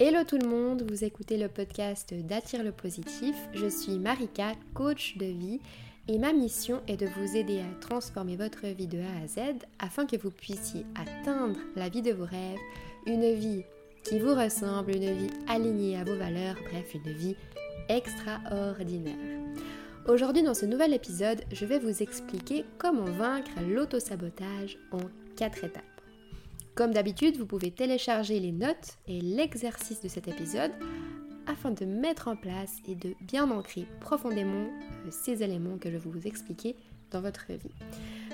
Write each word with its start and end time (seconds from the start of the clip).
Hello 0.00 0.22
tout 0.22 0.38
le 0.38 0.46
monde, 0.46 0.88
vous 0.88 1.02
écoutez 1.02 1.36
le 1.36 1.48
podcast 1.48 2.14
d'Attire 2.14 2.62
le 2.62 2.70
positif. 2.70 3.34
Je 3.52 3.66
suis 3.66 3.98
Marika, 3.98 4.52
coach 4.72 5.16
de 5.16 5.26
vie, 5.26 5.58
et 6.06 6.18
ma 6.18 6.32
mission 6.32 6.82
est 6.86 6.96
de 6.96 7.06
vous 7.06 7.36
aider 7.36 7.58
à 7.58 7.80
transformer 7.80 8.36
votre 8.36 8.64
vie 8.68 8.86
de 8.86 9.00
A 9.00 9.24
à 9.24 9.26
Z 9.26 9.58
afin 9.80 10.06
que 10.06 10.16
vous 10.16 10.30
puissiez 10.30 10.86
atteindre 10.94 11.58
la 11.74 11.88
vie 11.88 12.02
de 12.02 12.12
vos 12.12 12.26
rêves, 12.26 12.60
une 13.06 13.34
vie 13.34 13.64
qui 14.04 14.20
vous 14.20 14.36
ressemble, 14.36 14.94
une 14.94 15.12
vie 15.12 15.30
alignée 15.48 15.96
à 15.96 16.04
vos 16.04 16.16
valeurs, 16.16 16.54
bref, 16.70 16.94
une 16.94 17.12
vie 17.14 17.34
extraordinaire. 17.88 19.16
Aujourd'hui, 20.06 20.44
dans 20.44 20.54
ce 20.54 20.66
nouvel 20.66 20.94
épisode, 20.94 21.42
je 21.50 21.66
vais 21.66 21.80
vous 21.80 22.04
expliquer 22.04 22.64
comment 22.78 23.02
vaincre 23.02 23.50
l'autosabotage 23.68 24.78
en 24.92 25.00
4 25.34 25.64
étapes. 25.64 25.87
Comme 26.78 26.92
d'habitude, 26.92 27.36
vous 27.36 27.44
pouvez 27.44 27.70
télécharger 27.72 28.38
les 28.38 28.52
notes 28.52 28.98
et 29.08 29.20
l'exercice 29.20 30.00
de 30.00 30.06
cet 30.06 30.28
épisode 30.28 30.70
afin 31.48 31.72
de 31.72 31.84
mettre 31.84 32.28
en 32.28 32.36
place 32.36 32.76
et 32.86 32.94
de 32.94 33.16
bien 33.20 33.50
ancrer 33.50 33.84
profondément 33.98 34.68
euh, 34.68 35.10
ces 35.10 35.42
éléments 35.42 35.76
que 35.76 35.90
je 35.90 35.96
vais 35.96 36.08
vous 36.08 36.28
expliquer 36.28 36.76
dans 37.10 37.20
votre 37.20 37.48
vie. 37.48 37.74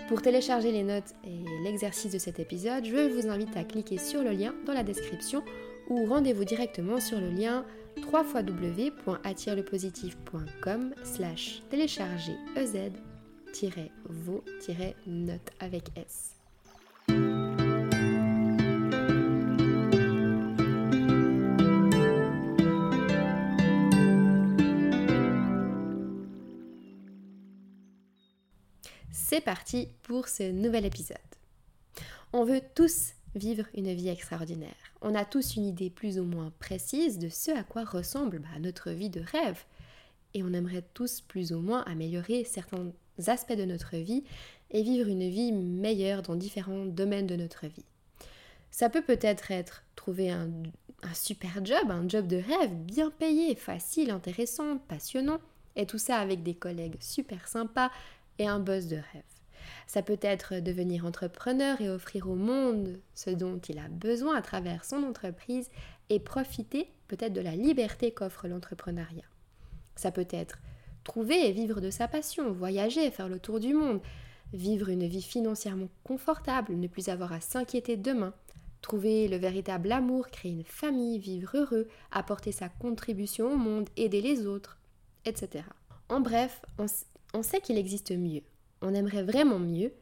Pour 0.08 0.20
télécharger 0.20 0.72
les 0.72 0.82
notes 0.82 1.14
et 1.24 1.42
l'exercice 1.62 2.12
de 2.12 2.18
cet 2.18 2.38
épisode, 2.38 2.84
je 2.84 3.14
vous 3.14 3.30
invite 3.30 3.56
à 3.56 3.64
cliquer 3.64 3.96
sur 3.96 4.22
le 4.22 4.32
lien 4.32 4.54
dans 4.66 4.74
la 4.74 4.84
description 4.84 5.42
ou 5.88 6.04
rendez-vous 6.04 6.44
directement 6.44 7.00
sur 7.00 7.18
le 7.18 7.30
lien 7.30 7.64
www.attirelepositif.com 8.12 10.94
slash 11.02 11.62
télécharger 11.70 12.36
ez-vos-notes 12.56 15.50
avec 15.60 15.84
S. 15.96 16.33
c'est 29.34 29.40
parti 29.40 29.88
pour 30.04 30.28
ce 30.28 30.52
nouvel 30.52 30.84
épisode. 30.84 31.18
On 32.32 32.44
veut 32.44 32.60
tous 32.76 33.14
vivre 33.34 33.64
une 33.74 33.92
vie 33.92 34.08
extraordinaire. 34.08 34.76
On 35.02 35.16
a 35.16 35.24
tous 35.24 35.56
une 35.56 35.64
idée 35.64 35.90
plus 35.90 36.20
ou 36.20 36.22
moins 36.22 36.52
précise 36.60 37.18
de 37.18 37.28
ce 37.28 37.50
à 37.50 37.64
quoi 37.64 37.82
ressemble 37.82 38.38
bah, 38.38 38.60
notre 38.60 38.92
vie 38.92 39.10
de 39.10 39.20
rêve. 39.20 39.64
Et 40.34 40.44
on 40.44 40.52
aimerait 40.52 40.84
tous 40.94 41.20
plus 41.20 41.52
ou 41.52 41.58
moins 41.58 41.80
améliorer 41.80 42.44
certains 42.44 42.92
aspects 43.26 43.56
de 43.56 43.64
notre 43.64 43.96
vie 43.96 44.22
et 44.70 44.84
vivre 44.84 45.08
une 45.08 45.28
vie 45.28 45.50
meilleure 45.50 46.22
dans 46.22 46.36
différents 46.36 46.86
domaines 46.86 47.26
de 47.26 47.34
notre 47.34 47.66
vie. 47.66 47.86
Ça 48.70 48.88
peut 48.88 49.02
peut-être 49.02 49.50
être 49.50 49.82
trouver 49.96 50.30
un, 50.30 50.48
un 51.02 51.14
super 51.14 51.54
job, 51.64 51.90
un 51.90 52.08
job 52.08 52.28
de 52.28 52.36
rêve 52.36 52.72
bien 52.72 53.10
payé, 53.10 53.56
facile, 53.56 54.12
intéressant, 54.12 54.78
passionnant, 54.78 55.40
et 55.76 55.86
tout 55.86 55.98
ça 55.98 56.18
avec 56.18 56.42
des 56.42 56.54
collègues 56.54 56.96
super 57.00 57.48
sympas, 57.48 57.90
et 58.38 58.46
un 58.46 58.60
boss 58.60 58.86
de 58.86 58.96
rêve. 58.96 59.22
Ça 59.86 60.02
peut 60.02 60.18
être 60.22 60.60
devenir 60.60 61.06
entrepreneur 61.06 61.80
et 61.80 61.90
offrir 61.90 62.28
au 62.28 62.34
monde 62.34 62.98
ce 63.14 63.30
dont 63.30 63.58
il 63.58 63.78
a 63.78 63.88
besoin 63.88 64.36
à 64.36 64.42
travers 64.42 64.84
son 64.84 65.02
entreprise 65.04 65.70
et 66.10 66.20
profiter 66.20 66.88
peut-être 67.08 67.32
de 67.32 67.40
la 67.40 67.56
liberté 67.56 68.12
qu'offre 68.12 68.48
l'entrepreneuriat. 68.48 69.24
Ça 69.96 70.10
peut 70.10 70.28
être 70.30 70.58
trouver 71.04 71.48
et 71.48 71.52
vivre 71.52 71.80
de 71.80 71.90
sa 71.90 72.08
passion, 72.08 72.52
voyager, 72.52 73.10
faire 73.10 73.28
le 73.28 73.38
tour 73.38 73.60
du 73.60 73.74
monde, 73.74 74.00
vivre 74.52 74.88
une 74.88 75.06
vie 75.06 75.22
financièrement 75.22 75.88
confortable, 76.02 76.74
ne 76.74 76.86
plus 76.86 77.08
avoir 77.08 77.32
à 77.32 77.40
s'inquiéter 77.40 77.96
demain, 77.96 78.32
trouver 78.80 79.28
le 79.28 79.36
véritable 79.36 79.92
amour, 79.92 80.28
créer 80.28 80.52
une 80.52 80.64
famille, 80.64 81.18
vivre 81.18 81.50
heureux, 81.54 81.88
apporter 82.10 82.52
sa 82.52 82.68
contribution 82.68 83.52
au 83.52 83.56
monde, 83.56 83.88
aider 83.96 84.20
les 84.20 84.46
autres, 84.46 84.78
etc. 85.24 85.64
En 86.08 86.20
bref, 86.20 86.62
on, 87.34 87.42
sait 87.42 87.60
qu'il 87.60 87.78
existe 87.78 88.12
mieux. 88.12 88.42
On 88.80 88.94
aimerait 88.94 89.22
vraiment 89.22 89.58
mieux, 89.58 89.92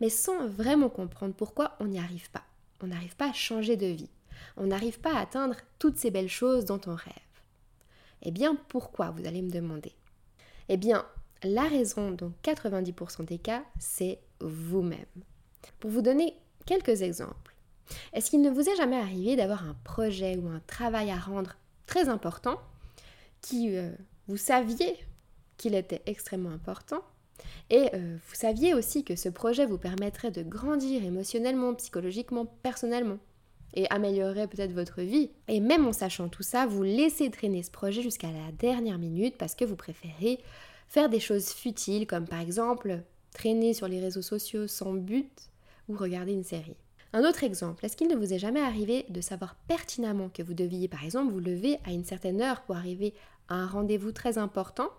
mais 0.00 0.08
sans 0.08 0.46
vraiment 0.48 0.88
comprendre 0.88 1.34
pourquoi 1.34 1.76
on 1.80 1.86
n'y 1.86 1.98
arrive 1.98 2.30
pas. 2.30 2.44
On 2.82 2.88
n'arrive 2.88 3.16
pas 3.16 3.30
à 3.30 3.34
changer 3.34 3.76
de 3.76 3.86
vie. 3.86 4.10
On 4.56 4.66
n'arrive 4.66 5.00
pas 5.00 5.14
à 5.14 5.20
atteindre 5.20 5.56
toutes 5.78 5.98
ces 5.98 6.10
belles 6.10 6.28
choses 6.28 6.64
dont 6.64 6.80
on 6.86 6.94
rêve. 6.94 7.12
Eh 8.22 8.30
bien, 8.30 8.56
pourquoi, 8.68 9.10
vous 9.10 9.26
allez 9.26 9.42
me 9.42 9.50
demander? 9.50 9.92
Eh 10.68 10.76
bien, 10.76 11.06
la 11.42 11.64
raison 11.64 12.10
dans 12.10 12.32
90% 12.42 13.24
des 13.24 13.38
cas, 13.38 13.62
c'est 13.78 14.18
vous-même. 14.40 15.04
Pour 15.80 15.90
vous 15.90 16.02
donner 16.02 16.34
quelques 16.64 17.02
exemples, 17.02 17.54
est-ce 18.12 18.30
qu'il 18.30 18.42
ne 18.42 18.50
vous 18.50 18.68
est 18.68 18.76
jamais 18.76 18.96
arrivé 18.96 19.36
d'avoir 19.36 19.64
un 19.68 19.76
projet 19.84 20.36
ou 20.36 20.48
un 20.48 20.60
travail 20.66 21.10
à 21.10 21.18
rendre 21.18 21.56
très 21.86 22.08
important 22.08 22.60
qui, 23.40 23.76
euh, 23.76 23.92
vous 24.28 24.36
saviez 24.36 24.96
qu'il 25.56 25.74
était 25.74 26.02
extrêmement 26.06 26.50
important. 26.50 27.02
Et 27.70 27.90
euh, 27.94 28.16
vous 28.28 28.34
saviez 28.34 28.74
aussi 28.74 29.04
que 29.04 29.16
ce 29.16 29.28
projet 29.28 29.66
vous 29.66 29.78
permettrait 29.78 30.30
de 30.30 30.42
grandir 30.42 31.04
émotionnellement, 31.04 31.74
psychologiquement, 31.74 32.46
personnellement 32.62 33.18
et 33.74 33.88
améliorerait 33.90 34.48
peut-être 34.48 34.72
votre 34.72 35.02
vie. 35.02 35.30
Et 35.48 35.60
même 35.60 35.86
en 35.86 35.92
sachant 35.92 36.28
tout 36.28 36.42
ça, 36.42 36.66
vous 36.66 36.82
laissez 36.82 37.30
traîner 37.30 37.62
ce 37.62 37.70
projet 37.70 38.02
jusqu'à 38.02 38.30
la 38.30 38.52
dernière 38.58 38.98
minute 38.98 39.36
parce 39.36 39.54
que 39.54 39.64
vous 39.64 39.76
préférez 39.76 40.38
faire 40.88 41.08
des 41.08 41.20
choses 41.20 41.50
futiles 41.50 42.06
comme 42.06 42.26
par 42.26 42.40
exemple 42.40 43.02
traîner 43.32 43.74
sur 43.74 43.86
les 43.86 44.00
réseaux 44.00 44.22
sociaux 44.22 44.66
sans 44.66 44.94
but 44.94 45.50
ou 45.88 45.96
regarder 45.96 46.32
une 46.32 46.44
série. 46.44 46.76
Un 47.12 47.24
autre 47.24 47.44
exemple, 47.44 47.84
est-ce 47.84 47.96
qu'il 47.96 48.08
ne 48.08 48.16
vous 48.16 48.32
est 48.32 48.38
jamais 48.38 48.60
arrivé 48.60 49.04
de 49.08 49.20
savoir 49.20 49.54
pertinemment 49.68 50.30
que 50.30 50.42
vous 50.42 50.54
deviez 50.54 50.88
par 50.88 51.04
exemple 51.04 51.32
vous 51.32 51.40
lever 51.40 51.78
à 51.84 51.92
une 51.92 52.04
certaine 52.04 52.40
heure 52.40 52.62
pour 52.62 52.76
arriver 52.76 53.14
à 53.48 53.56
un 53.56 53.66
rendez-vous 53.66 54.12
très 54.12 54.38
important? 54.38 54.90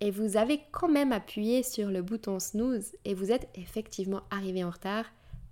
Et 0.00 0.10
vous 0.10 0.36
avez 0.36 0.60
quand 0.72 0.88
même 0.88 1.12
appuyé 1.12 1.62
sur 1.62 1.88
le 1.88 2.02
bouton 2.02 2.38
snooze 2.38 2.92
et 3.04 3.14
vous 3.14 3.32
êtes 3.32 3.48
effectivement 3.54 4.22
arrivé 4.30 4.64
en 4.64 4.70
retard, 4.70 5.04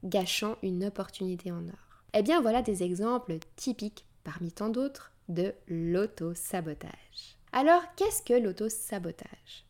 gâchant 0.04 0.56
une 0.62 0.84
opportunité 0.84 1.52
en 1.52 1.66
or. 1.68 2.02
Eh 2.14 2.22
bien 2.22 2.40
voilà 2.40 2.62
des 2.62 2.82
exemples 2.82 3.38
typiques, 3.56 4.06
parmi 4.24 4.52
tant 4.52 4.70
d'autres, 4.70 5.12
de 5.28 5.54
l'auto-sabotage. 5.68 7.36
Alors 7.52 7.82
qu'est-ce 7.96 8.22
que 8.22 8.34
l'auto-sabotage? 8.34 9.66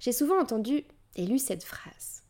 J'ai 0.00 0.12
souvent 0.12 0.40
entendu 0.40 0.84
et 1.14 1.26
lu 1.26 1.38
cette 1.38 1.62
phrase. 1.62 2.22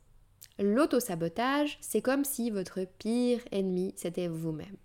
L'auto-sabotage, 0.59 1.79
c'est 1.81 2.03
comme 2.03 2.25
si 2.25 2.51
votre 2.51 2.85
pire 2.99 3.41
ennemi, 3.51 3.95
c'était 3.97 4.29
vous-même. 4.29 4.77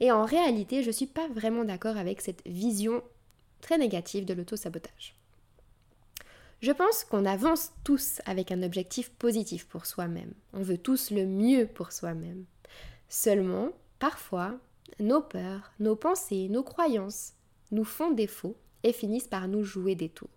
Et 0.00 0.10
en 0.10 0.24
réalité, 0.24 0.82
je 0.82 0.88
ne 0.88 0.92
suis 0.92 1.06
pas 1.06 1.28
vraiment 1.28 1.64
d'accord 1.64 1.96
avec 1.96 2.22
cette 2.22 2.42
vision 2.46 3.02
très 3.60 3.76
négative 3.76 4.24
de 4.24 4.34
l'auto-sabotage. 4.34 5.14
Je 6.62 6.70
pense 6.70 7.02
qu'on 7.02 7.24
avance 7.24 7.72
tous 7.82 8.20
avec 8.24 8.52
un 8.52 8.62
objectif 8.62 9.10
positif 9.10 9.66
pour 9.66 9.84
soi-même. 9.84 10.32
On 10.52 10.62
veut 10.62 10.78
tous 10.78 11.10
le 11.10 11.26
mieux 11.26 11.66
pour 11.66 11.90
soi-même. 11.90 12.44
Seulement, 13.08 13.70
parfois, 13.98 14.54
nos 15.00 15.20
peurs, 15.20 15.72
nos 15.80 15.96
pensées, 15.96 16.48
nos 16.48 16.62
croyances 16.62 17.32
nous 17.72 17.82
font 17.82 18.12
défaut 18.12 18.56
et 18.84 18.92
finissent 18.92 19.26
par 19.26 19.48
nous 19.48 19.64
jouer 19.64 19.96
des 19.96 20.08
tours. 20.08 20.30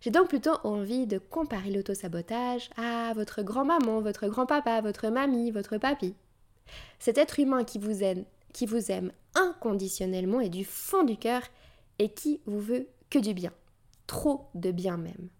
J'ai 0.00 0.10
donc 0.10 0.26
plutôt 0.26 0.56
envie 0.64 1.06
de 1.06 1.18
comparer 1.18 1.70
l'autosabotage 1.70 2.68
à 2.76 3.12
votre 3.14 3.42
grand-maman, 3.42 4.00
votre 4.00 4.26
grand-papa, 4.26 4.80
votre 4.80 5.08
mamie, 5.08 5.52
votre 5.52 5.78
papy. 5.78 6.16
Cet 6.98 7.16
être 7.16 7.38
humain 7.38 7.62
qui 7.62 7.78
vous 7.78 8.02
aime, 8.02 8.24
qui 8.52 8.66
vous 8.66 8.90
aime 8.90 9.12
inconditionnellement 9.36 10.40
et 10.40 10.48
du 10.48 10.64
fond 10.64 11.04
du 11.04 11.16
cœur 11.16 11.42
et 12.00 12.08
qui 12.08 12.40
vous 12.44 12.60
veut 12.60 12.88
que 13.08 13.20
du 13.20 13.34
bien 13.34 13.52
trop 14.12 14.50
de 14.54 14.70
bien 14.72 14.98
même. 14.98 15.30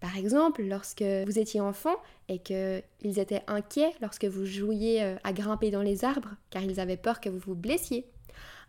Par 0.00 0.18
exemple, 0.18 0.62
lorsque 0.62 1.02
vous 1.02 1.38
étiez 1.38 1.62
enfant 1.62 1.96
et 2.28 2.40
qu'ils 2.40 3.18
étaient 3.18 3.42
inquiets 3.46 3.94
lorsque 4.02 4.26
vous 4.26 4.44
jouiez 4.44 5.02
euh, 5.02 5.16
à 5.24 5.32
grimper 5.32 5.70
dans 5.70 5.80
les 5.80 6.04
arbres 6.04 6.36
car 6.50 6.62
ils 6.62 6.78
avaient 6.78 6.98
peur 6.98 7.20
que 7.20 7.30
vous 7.30 7.38
vous 7.38 7.54
blessiez. 7.54 8.06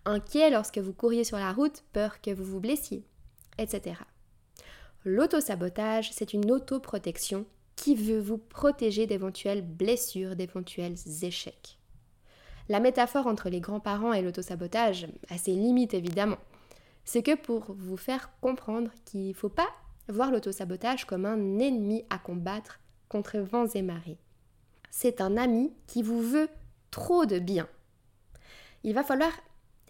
Inquiets 0.05 0.49
lorsque 0.49 0.77
vous 0.77 0.93
couriez 0.93 1.25
sur 1.25 1.37
la 1.37 1.51
route, 1.51 1.83
peur 1.91 2.21
que 2.21 2.31
vous 2.31 2.45
vous 2.45 2.61
blessiez, 2.61 3.03
etc. 3.57 3.97
L'autosabotage, 5.03 6.11
c'est 6.13 6.31
une 6.31 6.49
autoprotection 6.49 7.45
qui 7.75 7.95
veut 7.95 8.21
vous 8.21 8.37
protéger 8.37 9.07
d'éventuelles 9.07 9.61
blessures, 9.61 10.37
d'éventuels 10.37 10.95
échecs. 11.23 11.79
La 12.69 12.79
métaphore 12.79 13.27
entre 13.27 13.49
les 13.49 13.59
grands-parents 13.59 14.13
et 14.13 14.21
l'autosabotage 14.21 15.07
a 15.29 15.37
ses 15.37 15.51
limites 15.51 15.93
évidemment 15.93 16.37
c'est 17.05 17.23
que 17.23 17.35
pour 17.35 17.73
vous 17.73 17.97
faire 17.97 18.31
comprendre 18.39 18.91
qu'il 19.05 19.27
ne 19.29 19.33
faut 19.33 19.49
pas 19.49 19.69
voir 20.09 20.31
l'autosabotage 20.31 21.05
comme 21.05 21.25
un 21.25 21.59
ennemi 21.59 22.03
à 22.09 22.17
combattre 22.17 22.79
contre 23.07 23.39
vents 23.39 23.67
et 23.67 23.81
marées. 23.81 24.19
C'est 24.89 25.21
un 25.21 25.37
ami 25.37 25.73
qui 25.87 26.03
vous 26.03 26.21
veut 26.21 26.49
trop 26.91 27.25
de 27.25 27.39
bien. 27.39 27.67
Il 28.83 28.93
va 28.93 29.03
falloir 29.03 29.31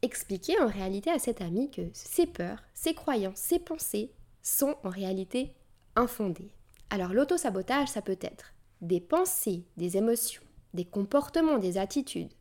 expliquer 0.01 0.59
en 0.59 0.67
réalité 0.67 1.09
à 1.09 1.19
cet 1.19 1.41
ami 1.41 1.71
que 1.71 1.81
ses 1.93 2.27
peurs, 2.27 2.63
ses 2.73 2.93
croyances, 2.93 3.37
ses 3.37 3.59
pensées 3.59 4.11
sont 4.41 4.75
en 4.83 4.89
réalité 4.89 5.55
infondées. 5.95 6.53
Alors 6.89 7.13
l'autosabotage, 7.13 7.87
ça 7.87 8.01
peut 8.01 8.19
être 8.21 8.53
des 8.81 8.99
pensées, 8.99 9.63
des 9.77 9.97
émotions, 9.97 10.43
des 10.73 10.85
comportements, 10.85 11.57
des 11.57 11.77
attitudes, 11.77 12.33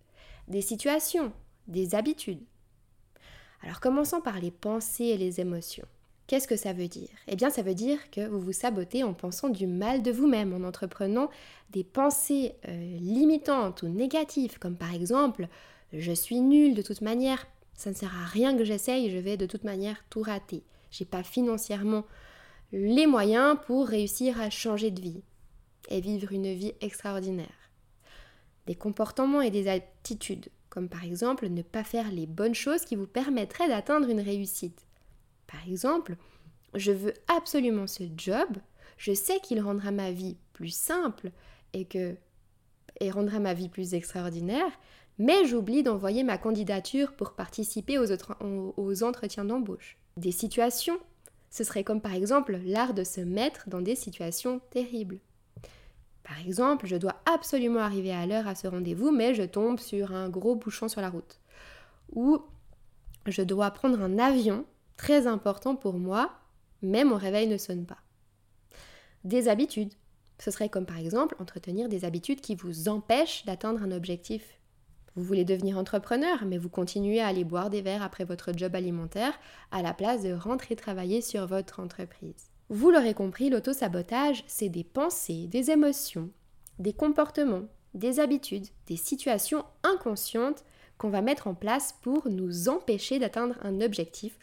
des 0.49 0.61
situations, 0.61 1.33
des 1.69 1.95
habitudes. 1.95 2.45
Alors 3.63 3.81
commençons 3.81 4.21
par 4.21 4.41
les 4.41 4.51
pensées 4.51 5.05
et 5.05 5.17
les 5.17 5.41
émotions. 5.41 5.87
Qu'est-ce 6.27 6.49
que 6.49 6.57
ça 6.57 6.73
veut 6.73 6.89
dire? 6.89 7.11
Eh 7.29 7.37
bien, 7.37 7.51
ça 7.51 7.63
veut 7.63 7.75
dire 7.75 8.11
que 8.11 8.27
vous 8.27 8.41
vous 8.41 8.53
sabotez 8.53 9.03
en 9.03 9.13
pensant 9.13 9.49
du 9.49 9.67
mal 9.67 10.03
de 10.03 10.11
vous-même, 10.11 10.55
en 10.55 10.67
entreprenant 10.67 11.29
des 11.71 11.85
pensées 11.85 12.55
euh, 12.69 12.99
limitantes 12.99 13.83
ou 13.83 13.89
négatives, 13.89 14.59
comme 14.59 14.77
par 14.77 14.95
exemple 14.95 15.49
je 15.93 16.13
suis 16.13 16.41
nul 16.41 16.75
de 16.75 16.83
toute 16.83 17.03
manière, 17.03 17.47
ça 17.75 17.91
ne 17.91 17.95
sert 17.95 18.17
à 18.17 18.25
rien 18.25 18.57
que 18.57 18.65
j'essaye, 18.65 19.11
je 19.11 19.19
vais 19.19 19.37
de 19.37 19.47
toute 19.47 19.65
manière 19.65 20.03
tout 20.09 20.23
rater. 20.23 20.63
J'ai 20.91 21.05
pas 21.05 21.23
financièrement 21.23 22.05
les 22.73 23.07
moyens 23.07 23.59
pour 23.67 23.87
réussir 23.87 24.41
à 24.41 24.49
changer 24.49 24.91
de 24.91 25.01
vie 25.01 25.23
et 25.91 26.01
vivre 26.01 26.33
une 26.33 26.55
vie 26.55 26.73
extraordinaire. 26.81 27.47
Des 28.67 28.75
comportements 28.75 29.43
et 29.43 29.51
des 29.51 29.69
attitudes, 29.69 30.49
comme 30.73 30.89
par 30.89 31.05
exemple 31.05 31.51
ne 31.51 31.61
pas 31.61 31.85
faire 31.85 32.11
les 32.11 32.27
bonnes 32.27 32.55
choses 32.55 32.87
qui 32.87 32.97
vous 32.97 33.07
permettraient 33.07 33.69
d'atteindre 33.69 34.09
une 34.09 34.23
réussite. 34.23 34.87
Par 35.47 35.61
exemple, 35.69 36.17
je 36.75 36.93
veux 36.93 37.13
absolument 37.29 37.87
ce 37.87 38.05
job, 38.17 38.49
je 38.97 39.13
sais 39.13 39.39
qu'il 39.41 39.61
rendra 39.61 39.91
ma 39.91 40.13
vie 40.13 40.39
plus 40.55 40.75
simple 40.75 41.31
et 41.75 41.85
que 41.85 42.17
et 43.01 43.11
rendra 43.11 43.39
ma 43.39 43.53
vie 43.53 43.69
plus 43.69 43.93
extraordinaire, 43.93 44.73
mais 45.19 45.45
j'oublie 45.45 45.83
d'envoyer 45.83 46.25
ma 46.25 46.39
candidature 46.39 47.13
pour 47.17 47.35
participer 47.35 47.99
aux, 47.99 48.07
aux 48.41 49.03
entretiens 49.03 49.45
d'embauche. 49.45 49.99
Des 50.17 50.33
situations, 50.33 50.99
ce 51.51 51.65
serait 51.65 51.85
comme 51.85 52.01
par 52.01 52.15
exemple 52.15 52.59
l'art 52.65 52.95
de 52.95 53.05
se 53.05 53.21
mettre 53.21 53.69
dans 53.69 53.83
des 53.83 53.97
situations 53.97 54.63
terribles. 54.71 55.21
Par 56.33 56.41
exemple, 56.41 56.87
je 56.87 56.97
dois 56.97 57.17
absolument 57.27 57.81
arriver 57.81 58.11
à 58.11 58.25
l'heure 58.25 58.49
à 58.49 58.55
ce 58.55 58.67
rendez-vous, 58.67 59.11
mais 59.13 59.35
je 59.35 59.43
tombe 59.43 59.79
sur 59.79 60.15
un 60.15 60.31
gros 60.31 60.55
bouchon 60.55 60.89
sur 60.89 61.03
la 61.03 61.11
route. 61.11 61.39
Ou 62.15 62.39
je 63.27 63.43
dois 63.43 63.71
prendre 63.71 64.01
un 64.01 64.19
avion 64.19 64.65
très 64.97 65.27
important 65.27 65.77
pour 65.77 65.99
moi, 65.99 66.33
mais 66.81 67.05
mon 67.05 67.17
réveil 67.17 67.49
ne 67.49 67.59
sonne 67.59 67.85
pas. 67.85 67.99
Des 69.25 69.49
habitudes. 69.49 69.93
Ce 70.39 70.51
serait 70.51 70.71
comme 70.71 70.87
par 70.87 70.97
exemple 70.97 71.37
entretenir 71.39 71.91
des 71.91 72.07
habitudes 72.07 72.41
qui 72.41 72.55
vous 72.55 72.89
empêchent 72.89 73.45
d'atteindre 73.45 73.83
un 73.83 73.93
objectif. 73.93 74.59
Vous 75.15 75.25
voulez 75.25 75.45
devenir 75.45 75.77
entrepreneur, 75.77 76.47
mais 76.47 76.57
vous 76.57 76.71
continuez 76.71 77.21
à 77.21 77.27
aller 77.27 77.45
boire 77.45 77.69
des 77.69 77.83
verres 77.83 78.03
après 78.03 78.25
votre 78.25 78.57
job 78.57 78.75
alimentaire 78.75 79.35
à 79.71 79.83
la 79.83 79.93
place 79.93 80.23
de 80.23 80.33
rentrer 80.33 80.77
travailler 80.77 81.21
sur 81.21 81.47
votre 81.47 81.79
entreprise. 81.79 82.52
Vous 82.69 82.91
l'aurez 82.91 83.15
compris, 83.15 83.51
l'auto-sabotage, 83.51 84.45
c'est 84.47 84.69
des 84.69 84.85
pensées, 84.85 85.47
des 85.47 85.71
émotions, 85.71 86.31
des 86.79 86.93
comportements, 86.93 87.67
des 87.95 88.21
habitudes, 88.21 88.67
des 88.87 88.97
situations 88.97 89.65
inconscientes 89.83 90.65
qu'on 90.99 91.11
va 91.11 91.21
mettre 91.21 91.49
en 91.49 91.55
place 91.55 91.95
pour 92.01 92.29
nous 92.29 92.69
empêcher 92.69 93.19
d'atteindre 93.19 93.57
un 93.63 93.81
objectif 93.81 94.39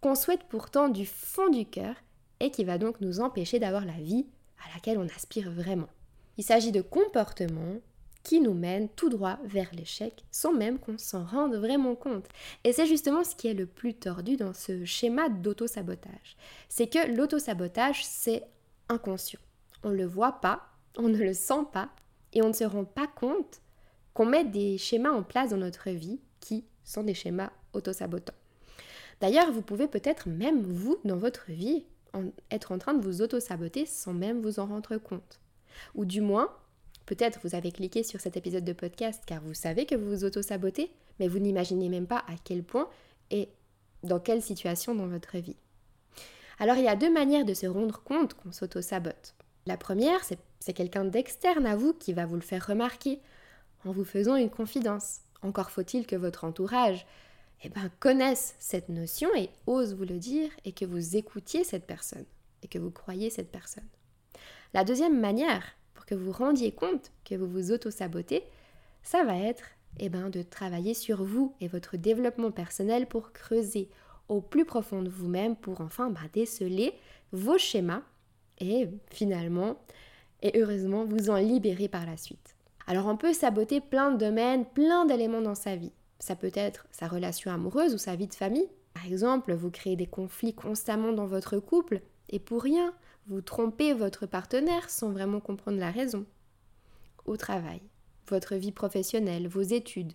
qu'on 0.00 0.14
souhaite 0.14 0.44
pourtant 0.48 0.88
du 0.88 1.06
fond 1.06 1.48
du 1.48 1.64
cœur 1.64 1.94
et 2.40 2.50
qui 2.50 2.64
va 2.64 2.78
donc 2.78 3.00
nous 3.00 3.20
empêcher 3.20 3.58
d'avoir 3.58 3.84
la 3.84 3.98
vie 4.00 4.26
à 4.64 4.74
laquelle 4.74 4.98
on 4.98 5.08
aspire 5.08 5.50
vraiment. 5.50 5.88
Il 6.36 6.44
s'agit 6.44 6.72
de 6.72 6.82
comportements 6.82 7.80
qui 8.26 8.40
nous 8.40 8.54
mènent 8.54 8.88
tout 8.88 9.08
droit 9.08 9.38
vers 9.44 9.72
l'échec 9.72 10.24
sans 10.32 10.52
même 10.52 10.80
qu'on 10.80 10.98
s'en 10.98 11.24
rende 11.24 11.54
vraiment 11.54 11.94
compte. 11.94 12.26
Et 12.64 12.72
c'est 12.72 12.86
justement 12.86 13.22
ce 13.22 13.36
qui 13.36 13.46
est 13.46 13.54
le 13.54 13.66
plus 13.66 13.94
tordu 13.94 14.36
dans 14.36 14.52
ce 14.52 14.84
schéma 14.84 15.28
d'auto-sabotage. 15.28 16.36
C'est 16.68 16.88
que 16.88 17.06
l'auto-sabotage, 17.14 18.04
c'est 18.04 18.42
inconscient. 18.88 19.38
On 19.84 19.90
ne 19.90 19.94
le 19.94 20.06
voit 20.06 20.40
pas, 20.40 20.62
on 20.98 21.08
ne 21.08 21.16
le 21.16 21.34
sent 21.34 21.66
pas, 21.72 21.88
et 22.32 22.42
on 22.42 22.48
ne 22.48 22.52
se 22.52 22.64
rend 22.64 22.84
pas 22.84 23.06
compte 23.06 23.60
qu'on 24.12 24.26
met 24.26 24.42
des 24.42 24.76
schémas 24.76 25.12
en 25.12 25.22
place 25.22 25.50
dans 25.50 25.56
notre 25.56 25.90
vie 25.90 26.18
qui 26.40 26.64
sont 26.82 27.04
des 27.04 27.14
schémas 27.14 27.52
auto-sabotants. 27.74 28.34
D'ailleurs, 29.20 29.52
vous 29.52 29.62
pouvez 29.62 29.86
peut-être 29.86 30.28
même, 30.28 30.62
vous, 30.62 30.98
dans 31.04 31.16
votre 31.16 31.52
vie, 31.52 31.84
être 32.50 32.72
en 32.72 32.78
train 32.78 32.94
de 32.94 33.04
vous 33.04 33.22
auto-saboter 33.22 33.86
sans 33.86 34.14
même 34.14 34.40
vous 34.40 34.58
en 34.58 34.66
rendre 34.66 34.96
compte. 34.96 35.38
Ou 35.94 36.04
du 36.04 36.20
moins, 36.20 36.50
peut-être 37.06 37.40
vous 37.42 37.54
avez 37.54 37.72
cliqué 37.72 38.02
sur 38.02 38.20
cet 38.20 38.36
épisode 38.36 38.64
de 38.64 38.72
podcast 38.72 39.22
car 39.26 39.40
vous 39.40 39.54
savez 39.54 39.86
que 39.86 39.94
vous 39.94 40.08
vous 40.08 40.24
auto-sabotez, 40.24 40.90
mais 41.18 41.28
vous 41.28 41.38
n'imaginez 41.38 41.88
même 41.88 42.06
pas 42.06 42.24
à 42.28 42.34
quel 42.44 42.62
point 42.62 42.88
et 43.30 43.48
dans 44.02 44.20
quelle 44.20 44.42
situation 44.42 44.94
dans 44.94 45.06
votre 45.06 45.38
vie. 45.38 45.56
Alors 46.58 46.76
il 46.76 46.84
y 46.84 46.88
a 46.88 46.96
deux 46.96 47.12
manières 47.12 47.44
de 47.44 47.54
se 47.54 47.66
rendre 47.66 48.02
compte 48.02 48.34
qu'on 48.34 48.52
s'auto-sabote. 48.52 49.34
La 49.66 49.76
première, 49.76 50.20
c'est 50.60 50.72
quelqu'un 50.72 51.04
d'externe 51.04 51.66
à 51.66 51.76
vous 51.76 51.92
qui 51.92 52.12
va 52.12 52.26
vous 52.26 52.36
le 52.36 52.40
faire 52.40 52.66
remarquer 52.66 53.20
en 53.84 53.92
vous 53.92 54.04
faisant 54.04 54.36
une 54.36 54.50
confidence. 54.50 55.20
Encore 55.42 55.70
faut-il 55.70 56.06
que 56.06 56.16
votre 56.16 56.44
entourage 56.44 57.06
eh 57.62 57.68
ben, 57.68 57.90
connaissent 58.00 58.54
cette 58.58 58.88
notion 58.88 59.28
et 59.34 59.50
osent 59.66 59.94
vous 59.94 60.04
le 60.04 60.18
dire 60.18 60.50
et 60.64 60.72
que 60.72 60.84
vous 60.84 61.16
écoutiez 61.16 61.64
cette 61.64 61.86
personne 61.86 62.24
et 62.62 62.68
que 62.68 62.78
vous 62.78 62.90
croyez 62.90 63.30
cette 63.30 63.50
personne. 63.50 63.86
La 64.74 64.84
deuxième 64.84 65.18
manière 65.18 65.64
que 66.06 66.14
vous 66.14 66.32
rendiez 66.32 66.72
compte 66.72 67.12
que 67.24 67.34
vous 67.34 67.48
vous 67.48 67.72
auto-sabotez, 67.72 68.44
ça 69.02 69.24
va 69.24 69.36
être 69.36 69.64
eh 69.98 70.08
ben, 70.08 70.30
de 70.30 70.42
travailler 70.42 70.94
sur 70.94 71.24
vous 71.24 71.54
et 71.60 71.68
votre 71.68 71.96
développement 71.96 72.50
personnel 72.50 73.06
pour 73.06 73.32
creuser 73.32 73.88
au 74.28 74.40
plus 74.40 74.64
profond 74.64 75.02
de 75.02 75.08
vous-même 75.08 75.56
pour 75.56 75.80
enfin 75.80 76.10
bah, 76.10 76.20
déceler 76.32 76.94
vos 77.32 77.58
schémas 77.58 78.02
et 78.58 78.88
finalement 79.10 79.76
et 80.42 80.60
heureusement 80.60 81.04
vous 81.04 81.30
en 81.30 81.36
libérer 81.36 81.88
par 81.88 82.06
la 82.06 82.16
suite. 82.16 82.56
Alors 82.86 83.06
on 83.06 83.16
peut 83.16 83.32
saboter 83.32 83.80
plein 83.80 84.12
de 84.12 84.18
domaines, 84.18 84.64
plein 84.64 85.06
d'éléments 85.06 85.40
dans 85.40 85.54
sa 85.54 85.76
vie. 85.76 85.92
Ça 86.18 86.36
peut 86.36 86.52
être 86.54 86.86
sa 86.90 87.08
relation 87.08 87.50
amoureuse 87.50 87.94
ou 87.94 87.98
sa 87.98 88.16
vie 88.16 88.26
de 88.26 88.34
famille. 88.34 88.68
Par 88.94 89.06
exemple, 89.06 89.52
vous 89.52 89.70
créez 89.70 89.96
des 89.96 90.06
conflits 90.06 90.54
constamment 90.54 91.12
dans 91.12 91.26
votre 91.26 91.58
couple 91.58 92.00
et 92.30 92.38
pour 92.38 92.62
rien, 92.62 92.94
vous 93.28 93.40
trompez 93.40 93.92
votre 93.92 94.26
partenaire 94.26 94.88
sans 94.88 95.10
vraiment 95.10 95.40
comprendre 95.40 95.78
la 95.78 95.90
raison. 95.90 96.24
Au 97.24 97.36
travail, 97.36 97.80
votre 98.28 98.54
vie 98.54 98.72
professionnelle, 98.72 99.48
vos 99.48 99.62
études. 99.62 100.12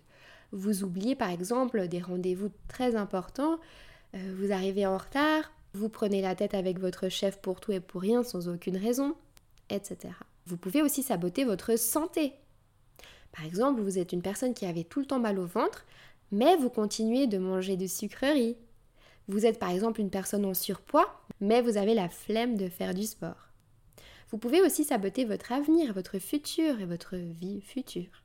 Vous 0.50 0.82
oubliez 0.82 1.14
par 1.14 1.30
exemple 1.30 1.88
des 1.88 2.00
rendez-vous 2.00 2.50
très 2.68 2.96
importants, 2.96 3.58
euh, 4.14 4.34
vous 4.38 4.52
arrivez 4.52 4.86
en 4.86 4.96
retard, 4.96 5.50
vous 5.74 5.88
prenez 5.88 6.20
la 6.20 6.34
tête 6.34 6.54
avec 6.54 6.78
votre 6.78 7.08
chef 7.08 7.38
pour 7.40 7.60
tout 7.60 7.72
et 7.72 7.80
pour 7.80 8.00
rien 8.00 8.22
sans 8.22 8.48
aucune 8.48 8.76
raison, 8.76 9.14
etc. 9.70 10.14
Vous 10.46 10.56
pouvez 10.56 10.82
aussi 10.82 11.02
saboter 11.02 11.44
votre 11.44 11.78
santé. 11.78 12.32
Par 13.32 13.44
exemple, 13.46 13.80
vous 13.80 13.98
êtes 13.98 14.12
une 14.12 14.22
personne 14.22 14.52
qui 14.54 14.66
avait 14.66 14.84
tout 14.84 15.00
le 15.00 15.06
temps 15.06 15.20
mal 15.20 15.38
au 15.38 15.46
ventre, 15.46 15.86
mais 16.30 16.56
vous 16.56 16.68
continuez 16.68 17.26
de 17.26 17.38
manger 17.38 17.76
de 17.76 17.86
sucreries. 17.86 18.56
Vous 19.28 19.46
êtes 19.46 19.58
par 19.58 19.70
exemple 19.70 20.00
une 20.00 20.10
personne 20.10 20.44
en 20.44 20.52
surpoids, 20.52 21.21
mais 21.42 21.60
vous 21.60 21.76
avez 21.76 21.92
la 21.92 22.08
flemme 22.08 22.56
de 22.56 22.68
faire 22.68 22.94
du 22.94 23.02
sport. 23.02 23.48
Vous 24.30 24.38
pouvez 24.38 24.62
aussi 24.62 24.84
saboter 24.84 25.26
votre 25.26 25.52
avenir, 25.52 25.92
votre 25.92 26.18
futur 26.18 26.80
et 26.80 26.86
votre 26.86 27.16
vie 27.16 27.60
future. 27.60 28.22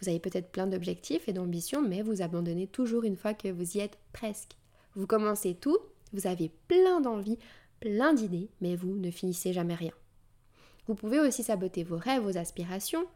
Vous 0.00 0.08
avez 0.08 0.20
peut-être 0.20 0.50
plein 0.50 0.66
d'objectifs 0.66 1.28
et 1.28 1.32
d'ambitions, 1.32 1.82
mais 1.82 2.00
vous 2.00 2.22
abandonnez 2.22 2.66
toujours 2.66 3.04
une 3.04 3.16
fois 3.16 3.34
que 3.34 3.48
vous 3.48 3.76
y 3.76 3.80
êtes 3.80 3.98
presque. 4.12 4.52
Vous 4.94 5.06
commencez 5.06 5.54
tout, 5.54 5.78
vous 6.12 6.28
avez 6.28 6.50
plein 6.68 7.00
d'envies, 7.00 7.38
plein 7.80 8.14
d'idées, 8.14 8.48
mais 8.60 8.76
vous 8.76 8.94
ne 8.94 9.10
finissez 9.10 9.52
jamais 9.52 9.74
rien. 9.74 9.92
Vous 10.86 10.94
pouvez 10.94 11.18
aussi 11.18 11.42
saboter 11.42 11.82
vos 11.82 11.98
rêves, 11.98 12.22
vos 12.22 12.38
aspirations, 12.38 13.06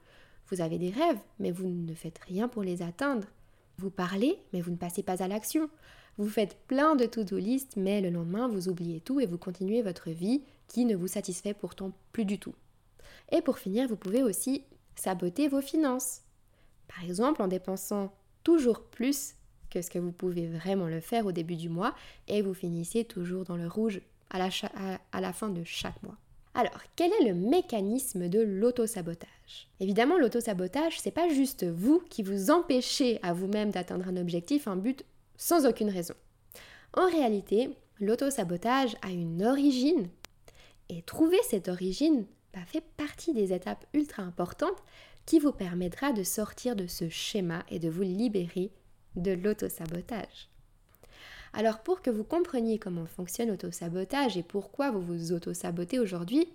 vous 0.49 0.61
avez 0.61 0.78
des 0.78 0.90
rêves, 0.90 1.21
mais 1.38 1.52
vous 1.52 1.68
ne 1.68 1.95
faites 1.95 2.18
rien 2.26 2.49
pour 2.49 2.62
les 2.62 2.83
atteindre. 2.83 3.28
Vous 3.76 3.90
parlez, 3.90 4.37
mais 4.52 4.61
vous 4.61 4.73
ne 4.73 4.76
passez 4.76 5.04
pas 5.04 5.23
à 5.23 5.28
l'action. 5.28 5.71
Vous 6.18 6.28
faites 6.28 6.56
plein 6.66 6.96
de 6.96 7.06
to-do 7.06 7.38
list, 7.38 7.76
mais 7.76 8.00
le 8.00 8.10
lendemain, 8.10 8.48
vous 8.48 8.68
oubliez 8.68 9.00
tout 9.00 9.20
et 9.20 9.26
vous 9.26 9.38
continuez 9.38 9.82
votre 9.82 10.10
vie 10.10 10.42
qui 10.66 10.84
ne 10.84 10.96
vous 10.96 11.06
satisfait 11.06 11.54
pourtant 11.54 11.92
plus 12.12 12.25
du 12.25 12.40
tout. 12.40 12.54
Et 13.30 13.40
pour 13.40 13.58
finir, 13.58 13.88
vous 13.88 13.96
pouvez 13.96 14.25
aussi 14.25 14.64
saboter 14.96 15.46
vos 15.46 15.60
finances. 15.60 16.22
Par 16.88 17.04
exemple, 17.04 17.40
en 17.40 17.46
dépensant 17.46 18.12
toujours 18.42 18.82
plus 18.82 19.34
que 19.70 19.80
ce 19.80 19.90
que 19.90 19.98
vous 19.98 20.10
pouvez 20.10 20.48
vraiment 20.48 20.87
le 20.87 21.00
faire 21.00 21.25
au 21.25 21.32
début 21.32 21.56
du 21.56 21.68
mois 21.68 21.94
et 22.26 22.42
vous 22.42 22.54
finissez 22.54 23.04
toujours 23.04 23.44
dans 23.44 23.56
le 23.56 23.68
rouge 23.68 24.00
à 24.30 24.38
la, 24.38 24.48
à 25.12 25.20
la 25.20 25.32
fin 25.32 25.50
de 25.50 25.62
chaque 25.62 26.02
mois. 26.02 26.16
Alors, 26.54 26.80
quel 26.96 27.12
est 27.12 27.28
le 27.28 27.34
mécanisme 27.34 28.28
de 28.28 28.40
l'auto-sabotage? 28.40 29.68
Évidemment, 29.78 30.18
l'auto-sabotage, 30.18 30.98
c'est 30.98 31.12
pas 31.12 31.28
juste 31.28 31.64
vous 31.64 32.02
qui 32.10 32.25
vous 32.25 32.50
empêchez 32.50 33.20
à 33.22 33.32
vous-même 33.32 33.70
d'atteindre 33.70 34.08
un 34.08 34.16
objectif, 34.16 34.66
un 34.66 34.75
but, 34.75 35.04
sans 35.38 35.64
aucune 35.64 35.88
raison. 35.88 36.14
En 36.92 37.07
réalité, 37.07 37.71
l'auto-sabotage 38.00 38.97
a 39.00 39.11
une 39.11 39.42
origine, 39.42 40.09
et 40.88 41.02
trouver 41.02 41.38
cette 41.49 41.68
origine 41.68 42.26
bah, 42.54 42.64
fait 42.66 42.85
partie 42.97 43.33
des 43.33 43.52
étapes 43.52 43.87
ultra 43.95 44.23
importantes 44.23 44.83
qui 45.26 45.38
vous 45.38 45.52
permettra 45.52 46.12
de 46.12 46.23
sortir 46.23 46.76
de 46.76 46.87
ce 46.87 47.09
schéma 47.09 47.62
et 47.68 47.78
de 47.78 47.88
vous 47.88 48.02
libérer 48.02 48.71
de 49.16 49.33
l'auto-sabotage. 49.33 50.49
Alors 51.52 51.83
pour 51.83 52.02
que 52.02 52.11
vous 52.11 52.25
compreniez 52.25 52.78
comment 52.78 53.07
fonctionne 53.07 53.49
l'auto-sabotage 53.49 54.37
et 54.37 54.42
pourquoi 54.42 54.90
vous 54.90 55.00
vous 55.00 55.33
auto-sabotez 55.33 55.99
aujourd'hui, 55.99 56.49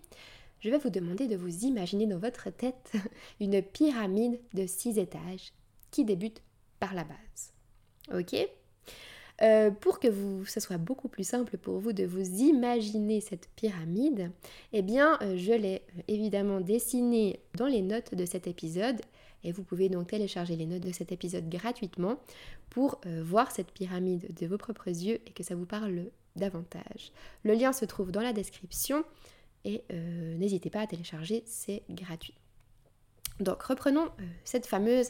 je 0.60 0.70
vais 0.70 0.78
vous 0.78 0.90
demander 0.90 1.28
de 1.28 1.36
vous 1.36 1.66
imaginer 1.66 2.08
dans 2.08 2.20
votre 2.20 2.50
tête 2.50 2.94
une 3.40 3.62
pyramide 3.62 4.40
de 4.54 4.66
six 4.66 4.98
étages 4.98 5.52
qui 5.92 6.06
débute 6.06 6.42
par 6.80 6.94
la 6.94 7.04
base. 7.04 7.54
Ok? 8.14 8.36
Euh, 9.42 9.72
pour 9.72 10.00
que 10.00 10.08
vous, 10.08 10.46
ce 10.46 10.60
soit 10.60 10.78
beaucoup 10.78 11.08
plus 11.08 11.28
simple 11.28 11.58
pour 11.58 11.80
vous 11.80 11.92
de 11.92 12.06
vous 12.06 12.42
imaginer 12.42 13.20
cette 13.20 13.50
pyramide, 13.56 14.32
eh 14.74 14.82
bien, 14.82 15.18
euh, 15.22 15.36
je 15.38 15.54
l'ai 15.54 15.82
évidemment 16.08 16.62
dessinée 16.62 17.40
dans 17.56 17.68
les 17.68 17.82
notes 17.82 18.14
de 18.14 18.26
cet 18.26 18.48
épisode 18.48 19.02
et 19.44 19.52
vous 19.52 19.64
pouvez 19.64 19.90
donc 19.90 20.08
télécharger 20.08 20.56
les 20.56 20.66
notes 20.66 20.84
de 20.84 20.94
cet 20.94 21.12
épisode 21.12 21.50
gratuitement 21.50 22.18
pour 22.70 23.02
voir 23.06 23.52
cette 23.52 23.72
pyramide 23.72 24.34
de 24.40 24.48
vos 24.48 24.58
propres 24.58 24.88
yeux 24.88 25.20
et 25.28 25.32
que 25.32 25.44
ça 25.44 25.54
vous 25.54 25.66
parle 25.66 26.06
davantage. 26.38 27.12
Le 27.44 27.54
lien 27.54 27.74
se 27.74 27.84
trouve 27.84 28.12
dans 28.12 28.22
la 28.22 28.32
description 28.32 29.04
et 29.66 29.84
euh, 29.92 30.36
n'hésitez 30.38 30.70
pas 30.70 30.82
à 30.82 30.88
télécharger, 30.88 31.44
c'est 31.46 31.84
gratuit. 31.90 32.36
Donc 33.40 33.62
reprenons 33.64 34.06
euh, 34.06 34.24
cette 34.44 34.66
fameuse 34.66 35.10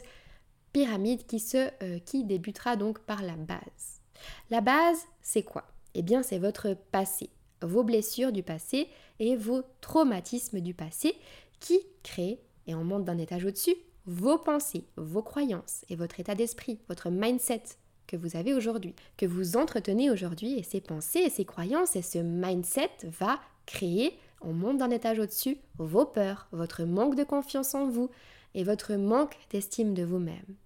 pyramide 0.74 1.24
qui, 1.24 1.40
se, 1.40 1.70
euh, 1.82 1.98
qui 2.00 2.24
débutera 2.24 2.76
donc 2.76 2.98
par 2.98 3.22
la 3.22 3.36
base. 3.36 4.02
La 4.50 4.60
base, 4.60 4.98
c'est 5.22 5.42
quoi? 5.42 5.64
Eh 5.94 6.02
bien, 6.02 6.22
c'est 6.22 6.38
votre 6.38 6.76
passé, 6.90 7.30
vos 7.62 7.82
blessures 7.82 8.32
du 8.32 8.42
passé 8.42 8.88
et 9.20 9.36
vos 9.36 9.62
traumatismes 9.80 10.60
du 10.60 10.74
passé 10.74 11.14
qui 11.60 11.78
créent, 12.02 12.40
et 12.66 12.74
on 12.74 12.84
monte 12.84 13.04
d'un 13.04 13.16
étage 13.16 13.46
au-dessus, 13.46 13.76
vos 14.04 14.36
pensées, 14.36 14.84
vos 14.96 15.22
croyances 15.22 15.86
et 15.88 15.96
votre 15.96 16.20
état 16.20 16.34
d'esprit, 16.34 16.78
votre 16.88 17.08
mindset 17.08 17.62
que 18.06 18.16
vous 18.18 18.36
avez 18.36 18.52
aujourd'hui, 18.52 18.94
que 19.16 19.24
vous 19.24 19.56
entretenez 19.56 20.10
aujourd'hui 20.10 20.58
et 20.58 20.62
ces 20.62 20.82
pensées 20.82 21.20
et 21.20 21.30
ces 21.30 21.46
croyances 21.46 21.96
et 21.96 22.02
ce 22.02 22.18
mindset 22.18 22.90
va 23.04 23.40
créer 23.64 24.18
on 24.44 24.52
monte 24.52 24.78
d'un 24.78 24.90
étage 24.90 25.18
au-dessus 25.18 25.56
vos 25.78 26.04
peurs, 26.04 26.48
votre 26.52 26.84
manque 26.84 27.16
de 27.16 27.24
confiance 27.24 27.74
en 27.74 27.88
vous 27.88 28.10
et 28.54 28.62
votre 28.62 28.94
manque 28.94 29.36
d'estime 29.50 29.94
de 29.94 30.04
vous-même. 30.04 30.56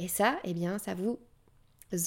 Et 0.00 0.08
ça, 0.08 0.38
eh 0.44 0.54
bien, 0.54 0.78
ça 0.78 0.94
vous 0.94 1.18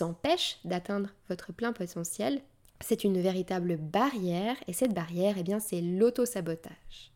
empêche 0.02 0.58
d'atteindre 0.66 1.12
votre 1.30 1.54
plein 1.54 1.74
potentiel. 1.74 2.42
C'est 2.82 3.04
une 3.04 3.22
véritable 3.22 3.78
barrière 3.78 4.56
et 4.68 4.74
cette 4.74 4.96
barrière, 4.96 5.36
eh 5.38 5.44
bien, 5.44 5.60
c'est 5.60 5.80
l'auto-sabotage. 5.80 7.12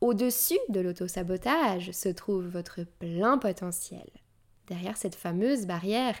Au-dessus 0.00 0.58
de 0.70 0.80
l'auto-sabotage 0.80 1.90
se 1.90 2.08
trouve 2.08 2.46
votre 2.46 2.84
plein 2.84 3.36
potentiel. 3.36 4.08
Derrière 4.66 4.96
cette 4.96 5.14
fameuse 5.14 5.66
barrière 5.66 6.18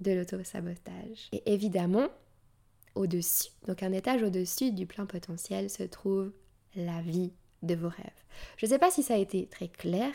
de 0.00 0.12
l'auto-sabotage. 0.12 1.28
Et 1.32 1.42
évidemment, 1.52 2.08
au-dessus, 2.94 3.50
donc 3.66 3.82
un 3.82 3.92
étage 3.92 4.22
au-dessus 4.22 4.72
du 4.72 4.86
plein 4.86 5.04
potentiel 5.04 5.68
se 5.68 5.82
trouve 5.82 6.32
la 6.74 7.02
vie 7.02 7.34
de 7.62 7.74
vos 7.74 7.90
rêves. 7.90 8.24
Je 8.56 8.64
ne 8.64 8.70
sais 8.70 8.78
pas 8.78 8.90
si 8.90 9.02
ça 9.02 9.12
a 9.12 9.18
été 9.18 9.46
très 9.46 9.68
clair, 9.68 10.14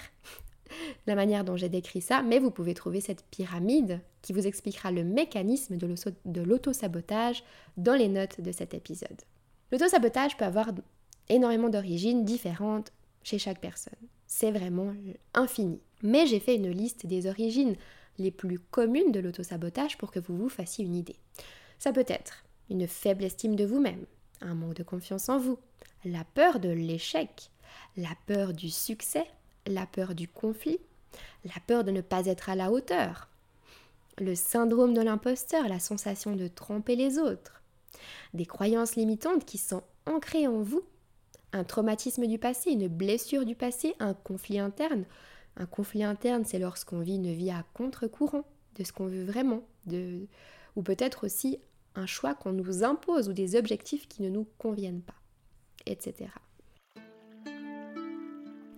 la 1.08 1.16
manière 1.16 1.44
dont 1.44 1.58
j'ai 1.58 1.70
décrit 1.70 2.02
ça, 2.02 2.22
mais 2.22 2.40
vous 2.40 2.52
pouvez 2.52 2.74
trouver 2.74 3.02
cette 3.02 3.24
pyramide 3.32 4.00
qui 4.22 4.34
vous 4.34 4.48
expliquera 4.48 4.92
le 4.92 5.04
mécanisme 5.04 5.78
de 5.78 6.42
l'auto-sabotage 6.42 7.44
dans 7.78 7.96
les 7.96 8.08
notes 8.08 8.42
de 8.42 8.52
cet 8.52 8.74
épisode. 8.74 9.22
L'auto-sabotage 9.72 10.38
peut 10.38 10.46
avoir 10.46 10.72
énormément 11.30 11.70
d'origines 11.70 12.26
différentes 12.26 12.92
chez 13.24 13.38
chaque 13.40 13.62
personne. 13.62 13.94
C'est 14.28 14.52
vraiment 14.52 14.94
infini. 15.34 15.80
Mais 16.04 16.26
j'ai 16.26 16.40
fait 16.40 16.56
une 16.56 16.72
liste 16.72 17.06
des 17.06 17.28
origines 17.28 17.76
les 18.18 18.32
plus 18.32 18.60
communes 18.60 19.12
de 19.12 19.20
l'auto-sabotage 19.20 19.98
pour 19.98 20.12
que 20.12 20.20
vous 20.20 20.38
vous 20.38 20.50
fassiez 20.50 20.86
une 20.86 20.96
idée. 20.96 21.18
Ça 21.80 21.92
peut 21.92 22.06
être 22.08 22.44
une 22.70 22.88
faible 22.88 23.24
estime 23.24 23.56
de 23.56 23.66
vous-même, 23.66 24.06
un 24.42 24.56
manque 24.56 24.76
de 24.76 24.84
confiance 24.84 25.30
en 25.30 25.38
vous, 25.38 25.58
la 26.06 26.24
peur 26.24 26.60
de 26.60 26.70
l'échec, 26.70 27.50
la 27.98 28.12
peur 28.28 28.54
du 28.54 28.70
succès, 28.70 29.26
la 29.68 29.86
peur 29.86 30.16
du 30.16 30.28
conflit, 30.28 30.80
la 31.46 31.60
peur 31.66 31.84
de 31.84 31.92
ne 31.92 32.02
pas 32.02 32.26
être 32.26 32.50
à 32.50 32.56
la 32.56 32.72
hauteur, 32.72 33.30
le 34.18 34.36
syndrome 34.36 34.94
de 34.94 35.02
l'imposteur, 35.02 35.68
la 35.68 35.80
sensation 35.80 36.36
de 36.36 36.48
tromper 36.48 36.96
les 36.96 37.18
autres, 37.18 37.62
des 38.34 38.46
croyances 38.46 38.96
limitantes 38.96 39.46
qui 39.46 39.58
sont 39.58 39.84
ancrées 40.06 40.48
en 40.48 40.62
vous, 40.62 40.84
un 41.54 41.64
traumatisme 41.64 42.28
du 42.28 42.38
passé, 42.38 42.72
une 42.72 42.88
blessure 42.88 43.46
du 43.46 43.56
passé, 43.56 43.94
un 44.00 44.14
conflit 44.14 44.60
interne. 44.60 45.06
Un 45.58 45.66
conflit 45.66 46.04
interne, 46.04 46.46
c'est 46.46 46.60
lorsqu'on 46.60 47.00
vit 47.00 47.16
une 47.16 47.34
vie 47.34 47.52
à 47.52 47.66
contre-courant 47.74 48.46
de 48.76 48.84
ce 48.86 48.94
qu'on 48.94 49.08
veut 49.08 49.26
vraiment, 49.26 49.64
de... 49.86 50.28
ou 50.78 50.82
peut-être 50.82 51.26
aussi 51.26 51.60
un 51.96 52.06
choix 52.06 52.34
qu'on 52.34 52.54
nous 52.54 52.86
impose 52.86 53.28
ou 53.28 53.34
des 53.34 53.58
objectifs 53.58 54.08
qui 54.08 54.22
ne 54.22 54.30
nous 54.30 54.48
conviennent 54.58 55.02
pas, 55.02 55.20
etc. 55.86 56.30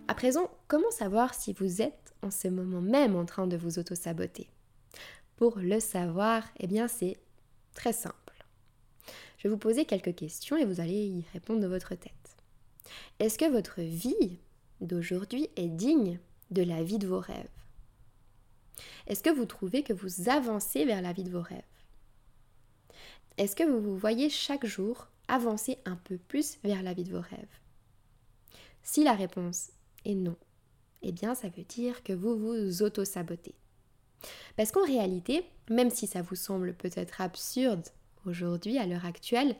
À 0.05 0.15
présent, 0.15 0.51
comment 0.67 0.91
savoir 0.91 1.33
si 1.33 1.53
vous 1.53 1.81
êtes 1.81 2.13
en 2.21 2.29
ce 2.29 2.49
moment 2.49 2.81
même 2.81 3.15
en 3.15 3.25
train 3.25 3.47
de 3.47 3.55
vous 3.55 3.79
auto-saboter? 3.79 4.49
Pour 5.37 5.59
le 5.59 5.79
savoir, 5.79 6.43
eh 6.59 6.67
bien 6.67 6.89
c'est 6.89 7.17
très 7.73 7.93
simple. 7.93 8.45
Je 9.37 9.47
vais 9.47 9.53
vous 9.53 9.59
poser 9.59 9.85
quelques 9.85 10.13
questions 10.13 10.57
et 10.57 10.65
vous 10.65 10.81
allez 10.81 11.05
y 11.05 11.25
répondre 11.31 11.61
de 11.61 11.67
votre 11.67 11.95
tête. 11.95 12.35
Est-ce 13.19 13.37
que 13.37 13.49
votre 13.49 13.81
vie 13.81 14.39
d'aujourd'hui 14.81 15.49
est 15.55 15.69
digne 15.69 16.19
de 16.51 16.63
la 16.63 16.83
vie 16.83 16.99
de 16.99 17.07
vos 17.07 17.19
rêves? 17.19 17.47
Est-ce 19.07 19.23
que 19.23 19.29
vous 19.29 19.45
trouvez 19.45 19.83
que 19.83 19.93
vous 19.93 20.29
avancez 20.29 20.83
vers 20.83 21.01
la 21.01 21.13
vie 21.13 21.23
de 21.23 21.31
vos 21.31 21.41
rêves? 21.41 21.61
Est-ce 23.37 23.55
que 23.55 23.63
vous 23.63 23.81
vous 23.81 23.97
voyez 23.97 24.29
chaque 24.29 24.65
jour 24.65 25.07
avancer 25.29 25.77
un 25.85 25.95
peu 25.95 26.17
plus 26.17 26.57
vers 26.63 26.83
la 26.83 26.93
vie 26.93 27.05
de 27.05 27.11
vos 27.11 27.21
rêves? 27.21 27.59
Si 28.83 29.03
la 29.05 29.13
réponse 29.13 29.71
est 30.05 30.15
non, 30.15 30.35
eh 31.01 31.11
bien 31.11 31.35
ça 31.35 31.49
veut 31.49 31.63
dire 31.63 32.03
que 32.03 32.13
vous 32.13 32.37
vous 32.37 32.83
auto-sabotez. 32.83 33.55
Parce 34.55 34.71
qu'en 34.71 34.85
réalité, 34.85 35.45
même 35.69 35.89
si 35.89 36.07
ça 36.07 36.21
vous 36.21 36.35
semble 36.35 36.73
peut-être 36.73 37.21
absurde 37.21 37.87
aujourd'hui, 38.25 38.77
à 38.77 38.85
l'heure 38.85 39.05
actuelle, 39.05 39.55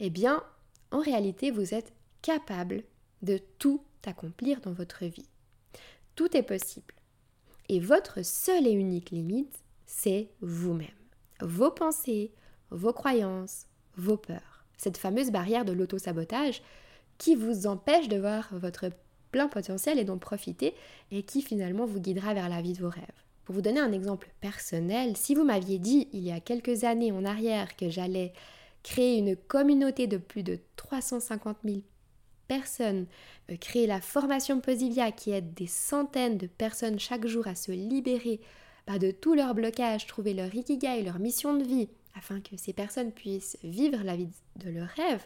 eh 0.00 0.10
bien 0.10 0.42
en 0.90 1.00
réalité 1.00 1.50
vous 1.50 1.74
êtes 1.74 1.92
capable 2.22 2.82
de 3.22 3.38
tout 3.58 3.82
accomplir 4.04 4.60
dans 4.60 4.72
votre 4.72 5.04
vie. 5.04 5.28
Tout 6.16 6.36
est 6.36 6.42
possible. 6.42 6.94
Et 7.68 7.80
votre 7.80 8.24
seule 8.24 8.66
et 8.66 8.72
unique 8.72 9.10
limite, 9.10 9.62
c'est 9.86 10.28
vous-même. 10.40 10.88
Vos 11.40 11.70
pensées, 11.70 12.32
vos 12.70 12.92
croyances, 12.92 13.66
vos 13.96 14.16
peurs. 14.16 14.64
Cette 14.76 14.96
fameuse 14.96 15.30
barrière 15.30 15.64
de 15.64 15.72
l'auto-sabotage 15.72 16.62
qui 17.18 17.36
vous 17.36 17.66
empêche 17.66 18.08
de 18.08 18.18
voir 18.18 18.48
votre 18.52 18.90
plein 19.30 19.48
potentiel 19.48 19.98
et 19.98 20.04
d'en 20.04 20.18
profiter 20.18 20.74
et 21.10 21.22
qui 21.22 21.42
finalement 21.42 21.86
vous 21.86 22.00
guidera 22.00 22.34
vers 22.34 22.48
la 22.48 22.62
vie 22.62 22.72
de 22.72 22.82
vos 22.82 22.90
rêves. 22.90 23.04
Pour 23.44 23.54
vous 23.54 23.62
donner 23.62 23.80
un 23.80 23.92
exemple 23.92 24.30
personnel, 24.40 25.16
si 25.16 25.34
vous 25.34 25.44
m'aviez 25.44 25.78
dit 25.78 26.08
il 26.12 26.20
y 26.20 26.32
a 26.32 26.40
quelques 26.40 26.84
années 26.84 27.12
en 27.12 27.24
arrière 27.24 27.76
que 27.76 27.90
j'allais 27.90 28.32
créer 28.82 29.18
une 29.18 29.36
communauté 29.36 30.06
de 30.06 30.16
plus 30.16 30.42
de 30.42 30.58
350 30.76 31.58
000 31.64 31.80
personnes, 32.48 33.06
euh, 33.50 33.56
créer 33.56 33.86
la 33.86 34.00
formation 34.00 34.60
Posivia 34.60 35.12
qui 35.12 35.30
aide 35.30 35.54
des 35.54 35.66
centaines 35.66 36.38
de 36.38 36.46
personnes 36.46 36.98
chaque 36.98 37.26
jour 37.26 37.46
à 37.46 37.54
se 37.54 37.70
libérer 37.70 38.40
bah, 38.86 38.98
de 38.98 39.10
tous 39.10 39.34
leurs 39.34 39.54
blocages, 39.54 40.06
trouver 40.06 40.34
leur 40.34 40.52
ikigai, 40.54 41.02
leur 41.02 41.18
mission 41.18 41.56
de 41.56 41.64
vie, 41.64 41.88
afin 42.16 42.40
que 42.40 42.56
ces 42.56 42.72
personnes 42.72 43.12
puissent 43.12 43.58
vivre 43.62 44.02
la 44.02 44.16
vie 44.16 44.32
de 44.56 44.70
leur 44.70 44.88
rêve, 44.88 45.24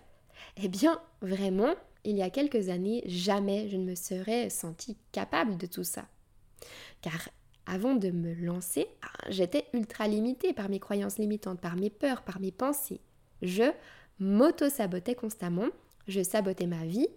eh 0.62 0.68
bien, 0.68 1.00
vraiment, 1.22 1.74
il 2.04 2.16
y 2.16 2.22
a 2.22 2.30
quelques 2.30 2.68
années, 2.68 3.02
jamais 3.06 3.68
je 3.68 3.76
ne 3.76 3.84
me 3.84 3.94
serais 3.94 4.50
sentie 4.50 4.96
capable 5.12 5.56
de 5.56 5.66
tout 5.66 5.84
ça. 5.84 6.06
Car 7.02 7.28
avant 7.66 7.94
de 7.94 8.10
me 8.10 8.34
lancer, 8.34 8.86
ah, 9.02 9.30
j'étais 9.30 9.66
ultra 9.72 10.06
limitée 10.06 10.52
par 10.52 10.68
mes 10.68 10.80
croyances 10.80 11.18
limitantes, 11.18 11.60
par 11.60 11.76
mes 11.76 11.90
peurs, 11.90 12.22
par 12.22 12.40
mes 12.40 12.52
pensées. 12.52 13.00
Je 13.42 13.64
m'auto-sabotais 14.20 15.14
constamment, 15.14 15.68
je 16.06 16.22
sabotais 16.22 16.66
ma 16.66 16.84
vie 16.84 17.08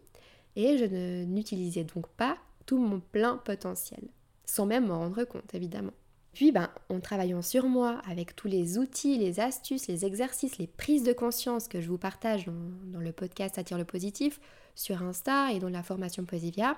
et 0.55 0.77
je 0.77 1.23
n'utilisais 1.25 1.83
donc 1.83 2.07
pas 2.07 2.37
tout 2.65 2.77
mon 2.77 2.99
plein 2.99 3.37
potentiel, 3.37 4.01
sans 4.45 4.65
même 4.65 4.87
m'en 4.87 4.99
rendre 4.99 5.23
compte 5.25 5.53
évidemment. 5.53 5.93
Puis, 6.37 6.51
ben, 6.51 6.69
en 6.89 6.99
travaillant 6.99 7.41
sur 7.41 7.65
moi, 7.65 7.99
avec 8.07 8.35
tous 8.35 8.47
les 8.47 8.77
outils, 8.77 9.17
les 9.17 9.39
astuces, 9.39 9.87
les 9.87 10.05
exercices, 10.05 10.59
les 10.59 10.67
prises 10.67 11.01
de 11.01 11.11
conscience 11.11 11.67
que 11.67 11.81
je 11.81 11.87
vous 11.87 11.97
partage 11.97 12.45
dans, 12.45 12.99
le 12.99 13.11
podcast 13.11 13.57
Attire 13.57 13.79
le 13.79 13.85
positif, 13.85 14.39
sur 14.77 15.01
Insta 15.01 15.51
et 15.51 15.59
dans 15.59 15.69
la 15.69 15.83
formation 15.83 16.23
Posivia, 16.23 16.77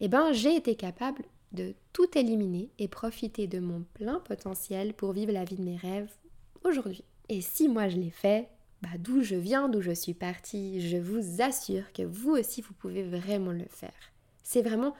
eh 0.00 0.08
ben, 0.08 0.32
j'ai 0.32 0.56
été 0.56 0.76
capable 0.76 1.24
de 1.52 1.74
tout 1.92 2.16
éliminer 2.16 2.70
et 2.78 2.88
profiter 2.88 3.46
de 3.46 3.58
mon 3.58 3.84
plein 3.94 4.20
potentiel 4.20 4.94
pour 4.94 5.12
vivre 5.12 5.32
la 5.32 5.44
vie 5.44 5.56
de 5.56 5.62
mes 5.62 5.76
rêves 5.76 6.12
aujourd'hui. 6.64 7.04
Et 7.28 7.40
si 7.40 7.68
moi 7.68 7.88
je 7.88 7.96
l'ai 7.96 8.10
fait, 8.10 8.48
bah, 8.82 8.90
d'où 8.98 9.22
je 9.22 9.36
viens, 9.36 9.68
d'où 9.68 9.80
je 9.80 9.92
suis 9.92 10.14
partie, 10.14 10.80
je 10.80 10.96
vous 10.96 11.42
assure 11.42 11.92
que 11.92 12.02
vous 12.02 12.32
aussi 12.32 12.60
vous 12.60 12.74
pouvez 12.74 13.02
vraiment 13.02 13.52
le 13.52 13.66
faire. 13.68 13.92
C'est 14.42 14.62
vraiment 14.62 14.94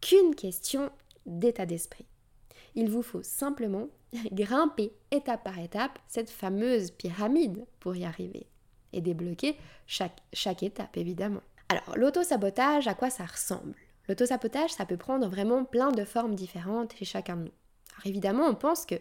qu'une 0.00 0.34
question 0.34 0.90
d'état 1.26 1.66
d'esprit. 1.66 2.06
Il 2.74 2.90
vous 2.90 3.02
faut 3.02 3.22
simplement 3.22 3.88
grimper 4.32 4.92
étape 5.10 5.44
par 5.44 5.58
étape 5.58 5.98
cette 6.06 6.30
fameuse 6.30 6.90
pyramide 6.90 7.64
pour 7.80 7.96
y 7.96 8.04
arriver 8.04 8.46
et 8.92 9.00
débloquer 9.00 9.56
chaque, 9.86 10.22
chaque 10.32 10.62
étape 10.62 10.96
évidemment. 10.96 11.42
Alors 11.74 11.96
l'auto-sabotage, 11.96 12.86
à 12.86 12.94
quoi 12.94 13.10
ça 13.10 13.24
ressemble? 13.24 13.74
L'auto-sabotage, 14.08 14.70
ça 14.70 14.86
peut 14.86 14.96
prendre 14.96 15.26
vraiment 15.28 15.64
plein 15.64 15.90
de 15.90 16.04
formes 16.04 16.36
différentes 16.36 16.94
chez 16.94 17.04
chacun 17.04 17.36
de 17.36 17.42
nous. 17.42 17.52
Alors 17.94 18.06
évidemment, 18.06 18.46
on 18.46 18.54
pense 18.54 18.86
que 18.86 18.94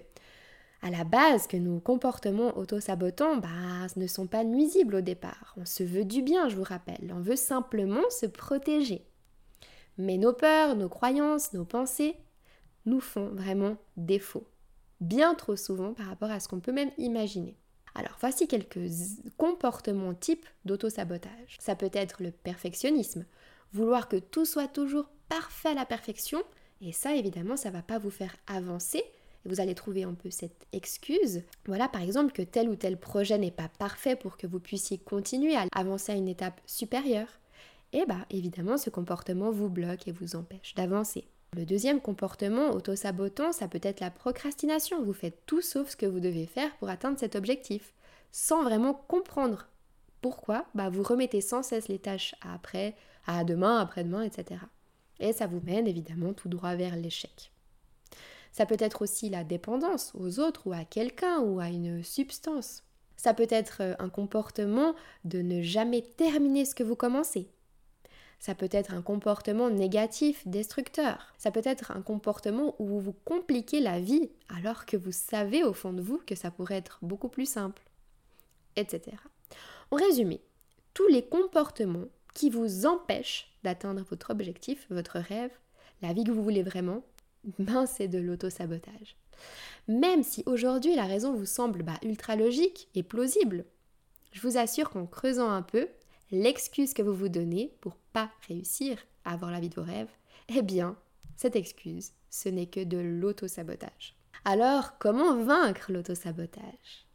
à 0.81 0.89
la 0.89 1.03
base 1.03 1.45
que 1.47 1.55
nos 1.55 1.79
comportements 1.79 2.57
auto-sabotants 2.57 3.37
bah, 3.37 3.47
ne 3.95 4.07
sont 4.07 4.27
pas 4.27 4.43
nuisibles 4.43 4.95
au 4.95 5.01
départ. 5.01 5.53
On 5.55 5.65
se 5.65 5.83
veut 5.83 6.03
du 6.03 6.23
bien, 6.23 6.49
je 6.49 6.55
vous 6.55 6.63
rappelle. 6.63 7.13
On 7.15 7.21
veut 7.21 7.35
simplement 7.35 8.09
se 8.09 8.25
protéger. 8.25 9.05
Mais 9.97 10.17
nos 10.17 10.33
peurs, 10.33 10.75
nos 10.75 10.89
croyances, 10.89 11.53
nos 11.53 11.63
pensées 11.63 12.17
nous 12.85 12.99
font 12.99 13.29
vraiment 13.29 13.77
défaut. 13.97 14.47
Bien 14.99 15.35
trop 15.35 15.55
souvent 15.55 15.93
par 15.93 16.07
rapport 16.07 16.31
à 16.31 16.39
ce 16.39 16.47
qu'on 16.47 16.59
peut 16.59 16.71
même 16.71 16.91
imaginer. 16.97 17.55
Alors 17.95 18.17
voici 18.19 18.47
quelques 18.47 18.89
comportements 19.38 20.13
types 20.13 20.47
d'auto-sabotage. 20.65 21.57
Ça 21.59 21.75
peut 21.75 21.91
être 21.93 22.23
le 22.23 22.31
perfectionnisme, 22.31 23.25
vouloir 23.71 24.07
que 24.07 24.17
tout 24.17 24.45
soit 24.45 24.67
toujours 24.67 25.09
parfait 25.29 25.69
à 25.69 25.73
la 25.75 25.85
perfection, 25.85 26.41
et 26.81 26.91
ça 26.91 27.15
évidemment 27.15 27.57
ça 27.57 27.71
va 27.71 27.81
pas 27.81 28.00
vous 28.00 28.09
faire 28.09 28.35
avancer, 28.47 29.03
vous 29.45 29.59
allez 29.59 29.75
trouver 29.75 30.03
un 30.03 30.13
peu 30.13 30.29
cette 30.29 30.67
excuse. 30.71 31.41
Voilà 31.65 31.88
par 31.88 32.01
exemple 32.01 32.31
que 32.31 32.41
tel 32.41 32.69
ou 32.69 32.75
tel 32.75 32.97
projet 32.97 33.38
n'est 33.38 33.51
pas 33.51 33.69
parfait 33.77 34.15
pour 34.15 34.38
que 34.38 34.47
vous 34.47 34.59
puissiez 34.59 34.97
continuer 34.97 35.55
à 35.55 35.65
avancer 35.73 36.13
à 36.13 36.15
une 36.15 36.29
étape 36.29 36.62
supérieure. 36.65 37.27
Et 37.91 38.05
bah 38.07 38.25
évidemment 38.29 38.77
ce 38.77 38.89
comportement 38.89 39.51
vous 39.51 39.69
bloque 39.69 40.07
et 40.07 40.12
vous 40.12 40.35
empêche 40.35 40.73
d'avancer. 40.75 41.27
Le 41.55 41.65
deuxième 41.65 42.01
comportement 42.01 42.72
auto-sabotant, 42.72 43.51
ça 43.51 43.67
peut 43.67 43.79
être 43.83 44.00
la 44.00 44.10
procrastination. 44.10 45.03
Vous 45.03 45.13
faites 45.13 45.45
tout 45.45 45.62
sauf 45.62 45.89
ce 45.89 45.95
que 45.95 46.07
vous 46.07 46.19
devez 46.19 46.48
faire 46.48 46.75
pour 46.77 46.89
atteindre 46.89 47.19
cet 47.19 47.36
objectif, 47.36 47.93
sans 48.31 48.63
vraiment 48.63 48.93
comprendre 48.93 49.67
pourquoi. 50.22 50.65
Bah, 50.74 50.89
vous 50.89 51.03
remettez 51.03 51.41
sans 51.41 51.62
cesse 51.62 51.89
les 51.89 52.00
tâches 52.00 52.33
à 52.41 52.55
après, 52.55 52.95
à 53.27 53.43
demain, 53.43 53.77
après-demain, 53.79 54.24
etc. 54.24 54.62
Et 55.19 55.31
ça 55.31 55.45
vous 55.45 55.62
mène 55.63 55.86
évidemment 55.86 56.33
tout 56.33 56.50
droit 56.50 56.75
vers 56.75 56.95
l'échec. 56.95 57.51
Ça 58.51 58.65
peut 58.65 58.77
être 58.79 59.03
aussi 59.03 59.29
la 59.29 59.43
dépendance 59.43 60.12
aux 60.15 60.39
autres 60.39 60.65
ou 60.65 60.74
à 60.74 60.86
quelqu'un 60.86 61.39
ou 61.39 61.60
à 61.60 61.69
une 61.69 62.03
substance. 62.03 62.83
Ça 63.15 63.33
peut 63.33 63.48
être 63.50 63.81
euh, 63.81 63.95
un 64.00 64.10
comportement 64.10 64.95
de 65.24 65.41
ne 65.41 65.62
jamais 65.62 66.01
terminer 66.01 66.65
ce 66.65 66.75
que 66.75 66.83
vous 66.83 66.95
commencez. 66.95 67.50
Ça 68.43 68.55
peut 68.55 68.67
être 68.71 68.93
un 68.93 69.01
comportement 69.01 69.69
négatif, 69.69 70.45
destructeur. 70.45 71.33
Ça 71.38 71.50
peut 71.50 71.62
être 71.63 71.91
un 71.91 72.01
comportement 72.01 72.75
où 72.77 72.85
vous 72.85 73.00
vous 73.00 73.15
compliquez 73.23 73.79
la 73.79 74.01
vie 74.01 74.31
alors 74.50 74.85
que 74.85 74.97
vous 74.97 75.13
savez 75.13 75.63
au 75.63 75.71
fond 75.71 75.93
de 75.93 76.01
vous 76.01 76.17
que 76.17 76.35
ça 76.35 76.51
pourrait 76.51 76.75
être 76.75 77.00
beaucoup 77.01 77.29
plus 77.29 77.45
simple, 77.45 77.81
etc. 78.75 79.15
En 79.91 79.95
résumé, 79.95 80.41
tous 80.93 81.07
les 81.07 81.23
comportements 81.23 82.09
qui 82.33 82.50
vous 82.50 82.85
empêchent 82.85 83.50
d'atteindre 83.63 84.03
votre 84.09 84.31
objectif, 84.31 84.88
votre 84.89 85.19
rêve, 85.19 85.51
la 86.01 86.12
vie 86.12 86.25
que 86.25 86.31
vous 86.31 86.43
voulez 86.43 86.63
vraiment, 86.63 87.01
ben 87.59 87.85
c'est 87.85 88.09
de 88.09 88.19
l'auto-sabotage. 88.19 89.15
Même 89.88 90.21
si 90.21 90.43
aujourd'hui 90.47 90.95
la 90.95 91.05
raison 91.05 91.31
vous 91.31 91.45
semble 91.45 91.83
bah, 91.83 91.97
ultra 92.03 92.35
logique 92.35 92.89
et 92.93 93.03
plausible, 93.03 93.63
je 94.33 94.41
vous 94.41 94.57
assure 94.57 94.89
qu'en 94.89 95.05
creusant 95.05 95.50
un 95.50 95.62
peu, 95.62 95.88
l'excuse 96.33 96.93
que 96.93 97.03
vous 97.03 97.13
vous 97.13 97.29
donnez 97.29 97.71
pour 97.79 97.95
pas 98.11 98.31
réussir 98.47 98.97
à 99.23 99.33
avoir 99.33 99.51
la 99.51 99.59
vie 99.59 99.69
de 99.69 99.75
vos 99.75 99.83
rêves, 99.83 100.09
eh 100.49 100.63
bien, 100.63 100.97
cette 101.37 101.55
excuse, 101.55 102.11
ce 102.29 102.49
n'est 102.49 102.65
que 102.65 102.83
de 102.83 102.97
l'auto-sabotage. 102.97 104.15
Alors, 104.43 104.97
comment 104.97 105.37
vaincre 105.37 105.91
l'auto-sabotage? 105.91 107.05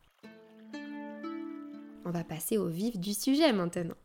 On 2.05 2.11
va 2.11 2.25
passer 2.25 2.57
au 2.57 2.69
vif 2.69 2.97
du 2.97 3.13
sujet 3.13 3.53
maintenant. 3.53 3.97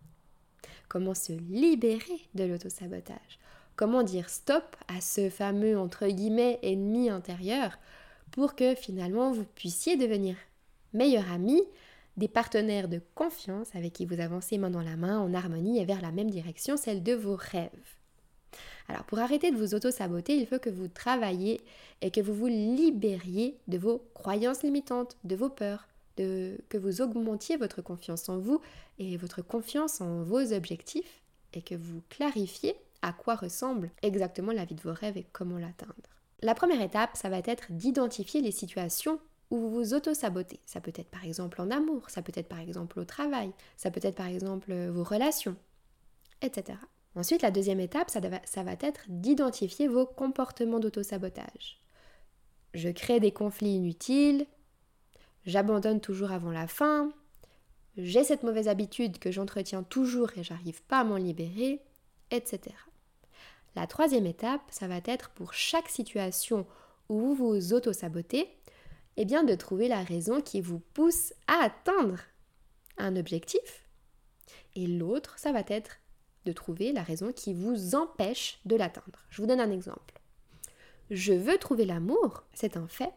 Comment 0.90 1.14
se 1.14 1.32
libérer 1.32 2.20
de 2.34 2.44
l'auto-sabotage? 2.44 3.40
Comment 3.76 4.04
dire 4.04 4.30
stop 4.30 4.76
à 4.88 5.00
ce 5.00 5.30
fameux 5.30 5.80
entre 5.80 6.08
guillemets 6.08 6.60
ennemi 6.64 7.10
intérieur 7.10 7.78
pour 8.32 8.56
que 8.56 8.76
finalement 8.76 9.32
vous 9.32 9.46
puissiez 9.46 9.96
devenir 9.96 10.36
meilleur 10.94 11.32
ami, 11.32 11.62
des 12.18 12.28
partenaires 12.28 12.88
de 12.88 13.02
confiance 13.16 13.76
avec 13.76 13.94
qui 13.94 14.06
vous 14.06 14.20
avancez 14.20 14.58
main 14.58 14.70
dans 14.70 14.82
la 14.82 14.96
main 14.96 15.20
en 15.20 15.34
harmonie 15.34 15.80
et 15.80 15.86
vers 15.86 16.02
la 16.02 16.12
même 16.12 16.30
direction, 16.30 16.78
celle 16.78 17.04
de 17.04 17.14
vos 17.14 17.36
rêves. 17.36 17.70
Alors 18.88 19.04
pour 19.06 19.20
arrêter 19.20 19.52
de 19.52 19.58
vous 19.58 19.74
auto-saboter, 19.74 20.36
il 20.36 20.46
faut 20.46 20.60
que 20.60 20.70
vous 20.70 20.88
travailliez 20.88 21.62
et 22.02 22.12
que 22.12 22.22
vous 22.22 22.34
vous 22.34 22.48
libériez 22.48 23.58
de 23.68 23.78
vos 23.78 24.06
croyances 24.14 24.64
limitantes, 24.64 25.18
de 25.24 25.36
vos 25.36 25.50
peurs, 25.50 25.88
de, 26.18 26.58
que 26.70 26.78
vous 26.78 27.02
augmentiez 27.02 27.58
votre 27.58 27.82
confiance 27.82 28.30
en 28.30 28.38
vous 28.38 28.62
et 29.00 29.18
votre 29.18 29.42
confiance 29.42 30.02
en 30.02 30.24
vos 30.24 30.54
objectifs 30.54 31.24
et 31.54 31.62
que 31.62 31.76
vous 31.76 32.02
clarifiez 32.10 32.76
à 33.02 33.14
quoi 33.14 33.36
ressemble 33.36 33.92
exactement 34.02 34.52
la 34.52 34.66
vie 34.66 34.76
de 34.76 34.82
vos 34.82 34.94
rêves 34.94 35.18
et 35.18 35.26
comment 35.32 35.58
l'atteindre. 35.58 35.94
La 36.42 36.56
première 36.56 36.82
étape, 36.82 37.16
ça 37.16 37.30
va 37.30 37.40
être 37.40 37.72
d'identifier 37.72 38.42
les 38.42 38.52
situations 38.52 39.20
vous 39.58 39.70
vous 39.70 39.94
auto-sabotez. 39.94 40.60
Ça 40.66 40.82
peut 40.82 40.94
être 40.96 41.10
par 41.10 41.26
exemple 41.26 41.62
en 41.62 41.72
amour, 41.72 42.10
ça 42.10 42.22
peut 42.22 42.32
être 42.36 42.48
par 42.48 42.60
exemple 42.60 43.00
au 43.00 43.06
travail, 43.06 43.52
ça 43.78 43.92
peut 43.92 44.00
être 44.04 44.16
par 44.16 44.28
exemple 44.28 44.72
euh, 44.72 44.92
vos 44.92 45.04
relations, 45.04 45.56
etc. 46.42 46.78
Ensuite, 47.16 47.44
la 47.44 47.52
deuxième 47.52 47.80
étape, 47.80 48.10
ça, 48.10 48.20
ça 48.46 48.64
va 48.64 48.74
être 48.80 49.02
d'identifier 49.08 49.88
vos 49.88 50.06
comportements 50.06 50.80
d'auto-sabotage. 50.80 51.80
Je 52.74 52.90
crée 52.90 53.20
des 53.20 53.32
conflits 53.32 53.76
inutiles, 53.76 54.48
j'abandonne 55.46 56.02
toujours 56.02 56.32
avant 56.32 56.52
la 56.52 56.68
fin, 56.68 57.12
j'ai 57.98 58.24
cette 58.24 58.42
mauvaise 58.42 58.68
habitude 58.68 59.20
que 59.20 59.32
j'entretiens 59.32 59.84
toujours 59.84 60.32
et 60.38 60.44
j'arrive 60.44 60.82
pas 60.84 61.02
à 61.02 61.04
m'en 61.04 61.18
libérer, 61.18 61.80
etc. 62.32 62.76
La 63.76 63.86
troisième 63.86 64.26
étape, 64.26 64.62
ça 64.70 64.88
va 64.88 65.00
être 65.06 65.30
pour 65.32 65.54
chaque 65.54 65.90
situation 65.90 66.66
où 67.10 67.20
vous 67.20 67.36
vous 67.36 67.74
auto-sabotez, 67.74 68.50
eh 69.18 69.26
bien 69.26 69.44
de 69.44 69.56
trouver 69.56 69.88
la 69.88 70.04
raison 70.04 70.42
qui 70.42 70.62
vous 70.62 70.80
pousse 70.80 71.34
à 71.48 71.64
atteindre 71.64 72.20
un 72.98 73.16
objectif. 73.16 73.88
Et 74.76 74.88
l'autre, 74.88 75.38
ça 75.38 75.52
va 75.52 75.64
être 75.68 76.00
de 76.46 76.52
trouver 76.52 76.92
la 76.92 77.04
raison 77.04 77.32
qui 77.32 77.54
vous 77.54 77.96
empêche 77.96 78.60
de 78.66 78.76
l'atteindre. 78.76 79.26
Je 79.30 79.42
vous 79.42 79.48
donne 79.48 79.62
un 79.62 79.72
exemple. 79.72 80.20
Je 81.10 81.34
veux 81.34 81.58
trouver 81.58 81.86
l'amour, 81.86 82.44
c'est 82.54 82.76
un 82.78 82.88
fait, 82.88 83.14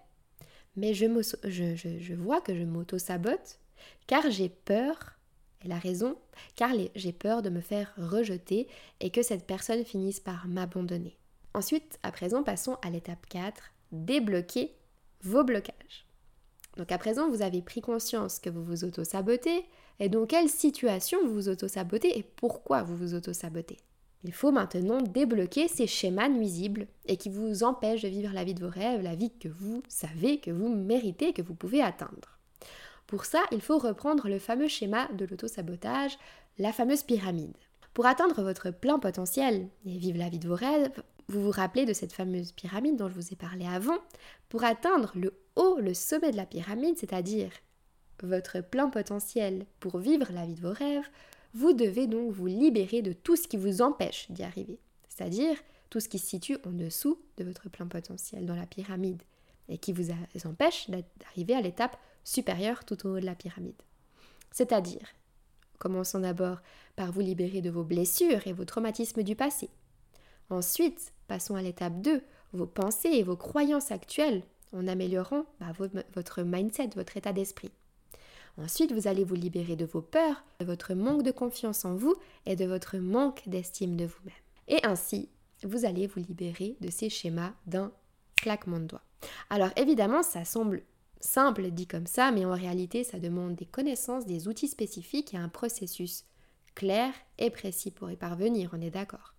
mais 0.77 0.93
je, 0.95 1.07
je 1.45 2.15
vois 2.15 2.41
que 2.41 2.55
je 2.55 2.65
m'auto-sabote 2.65 3.59
car 4.07 4.31
j'ai 4.31 4.49
peur 4.49 5.17
et 5.65 5.69
la 5.69 5.79
raison, 5.79 6.17
car 6.55 6.71
j'ai 6.95 7.13
peur 7.13 7.43
de 7.43 7.51
me 7.51 7.61
faire 7.61 7.93
rejeter 7.97 8.69
et 9.01 9.11
que 9.11 9.23
cette 9.23 9.47
personne 9.47 9.85
finisse 9.85 10.21
par 10.21 10.47
m'abandonner. 10.49 11.17
Ensuite, 11.55 11.99
à 12.03 12.13
présent, 12.13 12.43
passons 12.43 12.77
à 12.83 12.91
l'étape 12.91 13.27
4, 13.29 13.73
débloquer 13.93 14.77
vos 15.27 15.45
blocages. 15.45 16.07
Donc 16.77 16.93
à 16.93 16.99
présent, 16.99 17.29
vous 17.29 17.43
avez 17.43 17.63
pris 17.63 17.81
conscience 17.81 18.39
que 18.39 18.51
vous 18.51 18.63
vous 18.63 18.85
auto-sabotez 18.85 19.65
et 19.99 20.09
dans 20.09 20.27
quelle 20.27 20.49
situation 20.49 21.19
vous 21.27 21.35
vous 21.35 21.49
auto-sabotez 21.49 22.19
et 22.19 22.23
pourquoi 22.23 22.83
vous 22.83 22.97
vous 22.97 23.15
auto-sabotez? 23.15 23.79
Il 24.25 24.33
faut 24.33 24.51
maintenant 24.51 25.01
débloquer 25.01 25.69
ces 25.69 25.87
schémas 25.87 26.29
nuisibles 26.29 26.87
et 27.07 27.17
qui 27.17 27.31
vous 27.31 27.63
empêchent 27.63 28.03
de 28.03 28.09
vivre 28.09 28.33
la 28.35 28.45
vie 28.45 28.55
de 28.55 28.65
vos 28.65 28.71
rêves, 28.71 29.03
la 29.03 29.15
vie 29.15 29.31
que 29.31 29.49
vous 29.49 29.83
savez, 29.89 30.41
que 30.41 30.51
vous 30.51 30.69
méritez, 30.69 31.33
que 31.33 31.43
vous 31.43 31.55
pouvez 31.55 31.81
atteindre. 31.81 32.39
Pour 33.07 33.25
ça, 33.25 33.43
il 33.53 33.61
faut 33.61 33.79
reprendre 33.79 34.29
le 34.29 34.39
fameux 34.39 34.69
schéma 34.69 35.09
de 35.13 35.25
l'auto-sabotage, 35.25 36.19
la 36.59 36.73
fameuse 36.73 37.05
pyramide. 37.05 37.57
Pour 37.95 38.07
atteindre 38.07 38.43
votre 38.43 38.71
plein 38.71 38.99
potentiel 38.99 39.69
et 39.87 39.97
vivre 39.97 40.19
la 40.19 40.29
vie 40.29 40.41
de 40.41 40.49
vos 40.49 40.57
rêves, 40.57 40.91
vous 41.29 41.43
vous 41.43 41.51
rappelez 41.51 41.87
de 41.87 41.93
cette 41.93 42.13
fameuse 42.13 42.53
pyramide 42.53 42.97
dont 42.97 43.09
je 43.09 43.15
vous 43.15 43.33
ai 43.33 43.37
parlé 43.37 43.67
avant. 43.67 43.99
Pour 44.49 44.65
atteindre 44.65 45.13
le 45.15 45.33
haut, 45.57 45.79
le 45.81 45.95
sommet 45.95 46.31
de 46.31 46.37
la 46.37 46.47
pyramide, 46.47 46.97
c'est-à-dire 46.99 47.51
votre 48.23 48.61
plein 48.61 48.89
potentiel 48.89 49.67
pour 49.81 49.99
vivre 49.99 50.33
la 50.33 50.47
vie 50.47 50.55
de 50.55 50.61
vos 50.61 50.73
rêves, 50.73 51.09
vous 51.53 51.73
devez 51.73 52.07
donc 52.07 52.31
vous 52.33 52.47
libérer 52.47 53.03
de 53.03 53.13
tout 53.13 53.37
ce 53.37 53.49
qui 53.49 53.57
vous 53.57 53.83
empêche 53.83 54.31
d'y 54.31 54.43
arriver, 54.43 54.79
c'est-à-dire 55.09 55.57
tout 55.91 56.01
ce 56.01 56.09
qui 56.09 56.19
se 56.19 56.27
situe 56.27 56.59
en 56.65 56.71
dessous 56.71 57.19
de 57.37 57.45
votre 57.45 57.69
plein 57.69 57.87
potentiel 57.87 58.47
dans 58.47 58.57
la 58.57 58.67
pyramide 58.67 59.23
et 59.69 59.79
qui 59.79 59.93
vous 59.93 60.11
empêche 60.45 60.91
d'arriver 60.91 61.55
à 61.55 61.61
l'étape 61.61 61.99
supérieure 62.25 62.85
tout 62.85 63.07
au 63.07 63.17
haut 63.17 63.21
de 63.21 63.27
la 63.27 63.35
pyramide. 63.35 63.81
C'est-à-dire, 64.53 65.09
commençons 65.79 66.21
d'abord 66.21 66.59
par 66.95 67.13
vous 67.13 67.21
libérer 67.21 67.63
de 67.63 67.71
vos 67.71 67.85
blessures 67.85 68.47
et 68.47 68.53
vos 68.53 68.65
traumatismes 68.65 69.23
du 69.23 69.37
passé. 69.37 69.69
Ensuite, 70.51 71.13
passons 71.27 71.57
à 71.57 71.63
l'étape 71.63 72.01
2, 72.01 72.23
vos 72.53 72.67
pensées 72.67 73.11
et 73.13 73.23
vos 73.23 73.37
croyances 73.37 73.91
actuelles 73.91 74.43
en 74.73 74.87
améliorant 74.89 75.45
bah, 75.61 75.73
votre 76.15 76.43
mindset, 76.43 76.91
votre 76.97 77.17
état 77.17 77.33
d'esprit. 77.33 77.71
Ensuite, 78.59 78.93
vous 78.93 79.07
allez 79.07 79.25
vous 79.25 79.35
libérer 79.35 79.77
de 79.77 79.85
vos 79.85 80.01
peurs, 80.01 80.43
de 80.61 80.65
votre 80.65 80.95
manque 80.95 81.23
de 81.23 81.31
confiance 81.31 81.85
en 81.85 81.95
vous 81.95 82.15
et 82.47 82.57
de 82.57 82.65
votre 82.65 82.97
manque 82.97 83.43
d'estime 83.47 83.97
de 83.97 84.07
vous-même. 84.07 84.35
Et 84.69 84.85
ainsi, 84.85 85.29
vous 85.63 85.85
allez 85.85 86.07
vous 86.07 86.21
libérer 86.21 86.77
de 86.81 86.91
ces 86.91 87.11
schémas 87.11 87.53
d'un 87.67 87.93
claquement 88.37 88.79
de 88.79 88.87
doigts. 88.87 89.03
Alors 89.51 89.71
évidemment, 89.77 90.23
ça 90.23 90.45
semble 90.45 90.83
simple 91.21 91.71
dit 91.71 91.87
comme 91.87 92.07
ça, 92.07 92.31
mais 92.33 92.45
en 92.45 92.53
réalité, 92.53 93.05
ça 93.05 93.19
demande 93.19 93.57
des 93.57 93.67
connaissances, 93.67 94.27
des 94.27 94.49
outils 94.49 94.69
spécifiques 94.69 95.35
et 95.35 95.39
un 95.39 95.49
processus 95.49 96.25
clair 96.75 97.13
et 97.39 97.51
précis 97.51 97.91
pour 97.91 98.11
y 98.11 98.17
parvenir, 98.17 98.71
on 98.73 98.81
est 98.81 98.91
d'accord. 98.91 99.36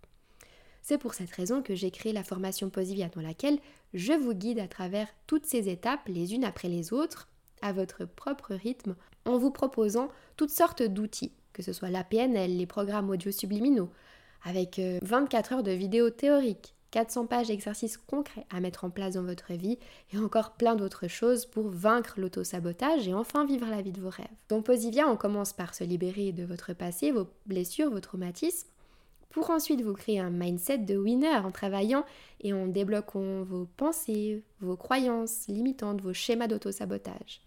C'est 0.88 0.97
pour 0.97 1.15
cette 1.15 1.32
raison 1.32 1.62
que 1.62 1.76
j'ai 1.76 1.91
créé 1.91 2.13
la 2.13 2.23
formation 2.23 2.69
Posivia 2.69 3.10
dans 3.10 3.19
laquelle 3.19 3.60
je 3.93 4.13
vous 4.13 4.34
guide 4.34 4.60
à 4.60 4.69
travers 4.69 5.10
toutes 5.26 5.45
ces 5.45 5.67
étapes, 5.67 6.08
les 6.08 6.34
unes 6.34 6.45
après 6.45 6.69
les 6.69 6.93
autres, 6.93 7.28
à 7.62 7.73
votre 7.73 8.06
propre 8.06 8.56
rythme, 8.56 8.95
en 9.26 9.38
vous 9.38 9.52
proposant 9.52 10.08
toutes 10.38 10.50
sortes 10.50 10.84
d'outils, 10.84 11.34
que 11.52 11.62
ce 11.62 11.73
soit 11.73 11.89
la 11.89 12.06
PNL, 12.06 12.56
les 12.56 12.65
programmes 12.65 13.10
audio 13.10 13.34
subliminaux, 13.34 13.89
avec 14.45 14.80
24 15.02 15.52
euh, 15.52 15.56
heures 15.56 15.63
de 15.63 15.71
vidéos 15.71 16.10
théoriques, 16.10 16.73
400 16.91 17.26
pages 17.26 17.47
d'exercices 17.47 17.97
concrets 17.97 18.45
à 18.50 18.62
mettre 18.62 18.86
en 18.86 18.89
place 18.89 19.15
dans 19.15 19.23
votre 19.23 19.52
vie 19.52 19.80
et 20.13 20.17
encore 20.17 20.52
plein 20.52 20.78
d'autres 20.78 21.10
choses 21.10 21.45
pour 21.45 21.67
vaincre 21.67 22.13
l'auto-sabotage 22.17 23.10
et 23.10 23.13
enfin 23.13 23.45
vivre 23.45 23.67
la 23.69 23.82
vie 23.82 23.91
de 23.91 24.00
vos 24.00 24.10
rêves. 24.10 24.26
Dans 24.47 24.62
Posivia, 24.62 25.10
on 25.10 25.17
commence 25.17 25.52
par 25.52 25.76
se 25.76 25.84
libérer 25.84 26.32
de 26.32 26.45
votre 26.45 26.71
passé, 26.71 27.12
vos 27.12 27.28
blessures, 27.45 27.91
vos 27.91 28.00
traumatismes, 28.00 28.69
pour 29.29 29.49
ensuite 29.49 29.81
vous 29.81 29.93
créer 29.93 30.19
un 30.19 30.29
mindset 30.29 30.79
de 30.79 30.97
winner 30.97 31.35
en 31.35 31.51
travaillant 31.51 32.05
et 32.41 32.53
en 32.53 32.67
débloquant 32.67 33.43
vos 33.43 33.65
pensées, 33.77 34.43
vos 34.61 34.77
croyances 34.77 35.47
limitantes, 35.47 36.01
vos 36.01 36.13
schémas 36.13 36.47
d'auto-sabotage. 36.47 37.41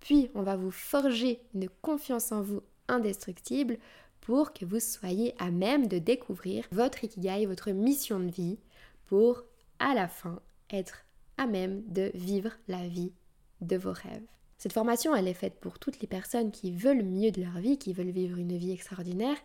Puis 0.00 0.30
on 0.34 0.42
va 0.42 0.56
vous 0.56 0.70
forger 0.70 1.40
une 1.54 1.68
confiance 1.82 2.32
en 2.32 2.42
vous 2.42 2.62
indestructible 2.88 3.78
pour 4.20 4.52
que 4.52 4.64
vous 4.64 4.80
soyez 4.80 5.34
à 5.38 5.50
même 5.50 5.86
de 5.86 5.98
découvrir 5.98 6.66
votre 6.72 7.04
ikigai, 7.04 7.46
votre 7.46 7.70
mission 7.70 8.20
de 8.20 8.30
vie, 8.30 8.58
pour 9.06 9.44
à 9.78 9.94
la 9.94 10.08
fin 10.08 10.40
être 10.70 11.04
à 11.36 11.46
même 11.46 11.82
de 11.86 12.10
vivre 12.14 12.52
la 12.68 12.86
vie 12.86 13.12
de 13.60 13.76
vos 13.76 13.92
rêves. 13.92 14.26
Cette 14.58 14.74
formation, 14.74 15.16
elle 15.16 15.26
est 15.26 15.34
faite 15.34 15.58
pour 15.58 15.78
toutes 15.78 16.00
les 16.00 16.06
personnes 16.06 16.50
qui 16.50 16.70
veulent 16.70 17.02
mieux 17.02 17.30
de 17.30 17.42
leur 17.42 17.58
vie, 17.58 17.78
qui 17.78 17.94
veulent 17.94 18.10
vivre 18.10 18.36
une 18.36 18.56
vie 18.58 18.72
extraordinaire 18.72 19.38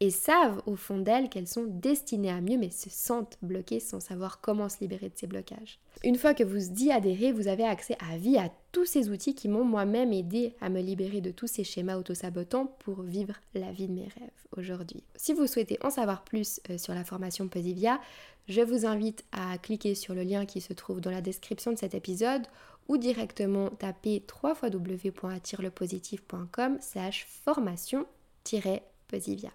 et 0.00 0.10
savent 0.10 0.62
au 0.66 0.76
fond 0.76 0.98
d'elles 0.98 1.28
qu'elles 1.28 1.48
sont 1.48 1.66
destinées 1.66 2.30
à 2.30 2.40
mieux 2.40 2.58
mais 2.58 2.70
se 2.70 2.90
sentent 2.90 3.38
bloquées 3.42 3.80
sans 3.80 4.00
savoir 4.00 4.40
comment 4.40 4.68
se 4.68 4.80
libérer 4.80 5.08
de 5.08 5.16
ces 5.16 5.26
blocages. 5.26 5.78
Une 6.02 6.16
fois 6.16 6.34
que 6.34 6.44
vous 6.44 6.82
y 6.82 6.90
adhérez, 6.90 7.32
vous 7.32 7.48
avez 7.48 7.64
accès 7.64 7.96
à 8.10 8.18
vie 8.18 8.36
à 8.36 8.50
tous 8.72 8.84
ces 8.84 9.08
outils 9.08 9.34
qui 9.34 9.48
m'ont 9.48 9.64
moi-même 9.64 10.12
aidé 10.12 10.54
à 10.60 10.68
me 10.68 10.80
libérer 10.80 11.20
de 11.20 11.30
tous 11.30 11.46
ces 11.46 11.64
schémas 11.64 11.96
autosabotants 11.96 12.66
pour 12.80 13.02
vivre 13.02 13.34
la 13.54 13.72
vie 13.72 13.86
de 13.86 13.92
mes 13.92 14.08
rêves 14.08 14.30
aujourd'hui. 14.56 15.02
Si 15.16 15.32
vous 15.32 15.46
souhaitez 15.46 15.78
en 15.82 15.90
savoir 15.90 16.24
plus 16.24 16.60
euh, 16.70 16.78
sur 16.78 16.94
la 16.94 17.04
formation 17.04 17.48
Posivia, 17.48 18.00
je 18.48 18.60
vous 18.60 18.84
invite 18.84 19.24
à 19.32 19.56
cliquer 19.58 19.94
sur 19.94 20.14
le 20.14 20.22
lien 20.22 20.44
qui 20.44 20.60
se 20.60 20.72
trouve 20.72 21.00
dans 21.00 21.10
la 21.10 21.22
description 21.22 21.72
de 21.72 21.78
cet 21.78 21.94
épisode 21.94 22.46
ou 22.88 22.98
directement 22.98 23.70
taper 23.70 24.22
www.attirelepositif.com 24.42 26.78
slash 26.80 27.26
formation-posivia. 27.44 29.50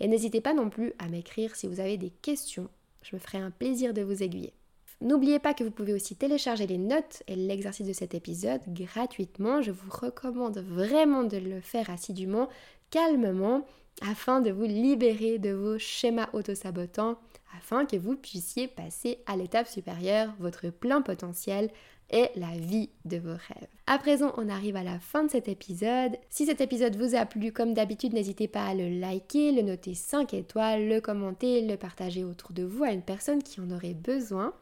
Et 0.00 0.08
n'hésitez 0.08 0.40
pas 0.40 0.54
non 0.54 0.70
plus 0.70 0.92
à 0.98 1.08
m'écrire 1.08 1.56
si 1.56 1.66
vous 1.66 1.80
avez 1.80 1.96
des 1.96 2.10
questions. 2.10 2.68
Je 3.02 3.16
me 3.16 3.20
ferai 3.20 3.38
un 3.38 3.50
plaisir 3.50 3.94
de 3.94 4.02
vous 4.02 4.22
aiguiller. 4.22 4.52
N'oubliez 5.00 5.38
pas 5.38 5.54
que 5.54 5.62
vous 5.62 5.70
pouvez 5.70 5.92
aussi 5.92 6.16
télécharger 6.16 6.66
les 6.66 6.78
notes 6.78 7.22
et 7.28 7.36
l'exercice 7.36 7.86
de 7.86 7.92
cet 7.92 8.14
épisode 8.14 8.60
gratuitement. 8.68 9.62
Je 9.62 9.70
vous 9.70 9.90
recommande 9.90 10.58
vraiment 10.58 11.22
de 11.22 11.36
le 11.36 11.60
faire 11.60 11.88
assidûment, 11.88 12.48
calmement, 12.90 13.64
afin 14.02 14.40
de 14.40 14.50
vous 14.50 14.64
libérer 14.64 15.38
de 15.38 15.50
vos 15.50 15.78
schémas 15.78 16.28
autosabotants, 16.32 17.18
afin 17.56 17.86
que 17.86 17.96
vous 17.96 18.16
puissiez 18.16 18.66
passer 18.66 19.18
à 19.26 19.36
l'étape 19.36 19.68
supérieure, 19.68 20.34
votre 20.40 20.70
plein 20.70 21.00
potentiel, 21.00 21.70
et 22.10 22.28
la 22.36 22.52
vie 22.56 22.90
de 23.04 23.18
vos 23.18 23.30
rêves. 23.30 23.68
À 23.86 23.98
présent, 23.98 24.32
on 24.36 24.48
arrive 24.48 24.76
à 24.76 24.82
la 24.82 24.98
fin 24.98 25.24
de 25.24 25.30
cet 25.30 25.48
épisode. 25.48 26.16
Si 26.30 26.46
cet 26.46 26.60
épisode 26.60 26.96
vous 26.96 27.14
a 27.14 27.26
plu, 27.26 27.52
comme 27.52 27.74
d'habitude, 27.74 28.14
n'hésitez 28.14 28.48
pas 28.48 28.64
à 28.64 28.74
le 28.74 28.88
liker, 28.88 29.52
le 29.52 29.62
noter 29.62 29.94
5 29.94 30.32
étoiles, 30.34 30.88
le 30.88 31.00
commenter, 31.00 31.66
le 31.66 31.76
partager 31.76 32.24
autour 32.24 32.52
de 32.52 32.64
vous 32.64 32.84
à 32.84 32.92
une 32.92 33.02
personne 33.02 33.42
qui 33.42 33.60
en 33.60 33.70
aurait 33.70 33.94
besoin 33.94 34.54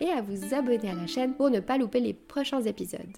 et 0.00 0.08
à 0.08 0.22
vous 0.22 0.54
abonner 0.54 0.90
à 0.90 0.94
la 0.94 1.06
chaîne 1.06 1.34
pour 1.34 1.50
ne 1.50 1.60
pas 1.60 1.78
louper 1.78 2.00
les 2.00 2.14
prochains 2.14 2.62
épisodes. 2.62 3.16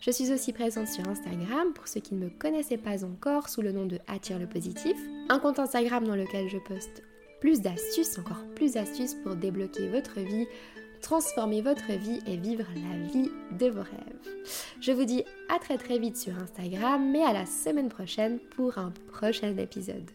Je 0.00 0.10
suis 0.10 0.32
aussi 0.32 0.52
présente 0.52 0.88
sur 0.88 1.06
Instagram 1.08 1.72
pour 1.74 1.88
ceux 1.88 2.00
qui 2.00 2.14
ne 2.14 2.24
me 2.24 2.30
connaissaient 2.30 2.76
pas 2.76 3.04
encore 3.04 3.48
sous 3.48 3.62
le 3.62 3.72
nom 3.72 3.86
de 3.86 3.98
Attire 4.06 4.38
le 4.38 4.46
positif, 4.46 4.96
un 5.28 5.38
compte 5.38 5.58
Instagram 5.58 6.06
dans 6.06 6.16
lequel 6.16 6.48
je 6.48 6.58
poste 6.58 7.02
plus 7.40 7.60
d'astuces, 7.60 8.18
encore 8.18 8.44
plus 8.54 8.72
d'astuces 8.72 9.14
pour 9.14 9.36
débloquer 9.36 9.88
votre 9.88 10.20
vie, 10.20 10.46
transformer 11.00 11.62
votre 11.62 11.92
vie 11.92 12.20
et 12.26 12.36
vivre 12.36 12.66
la 12.74 13.08
vie 13.12 13.30
de 13.58 13.66
vos 13.68 13.82
rêves. 13.82 14.34
Je 14.80 14.92
vous 14.92 15.04
dis 15.04 15.24
à 15.48 15.58
très 15.58 15.78
très 15.78 15.98
vite 15.98 16.16
sur 16.16 16.36
Instagram, 16.38 17.10
mais 17.10 17.22
à 17.22 17.32
la 17.32 17.46
semaine 17.46 17.88
prochaine 17.88 18.38
pour 18.56 18.78
un 18.78 18.92
prochain 19.12 19.56
épisode. 19.56 20.10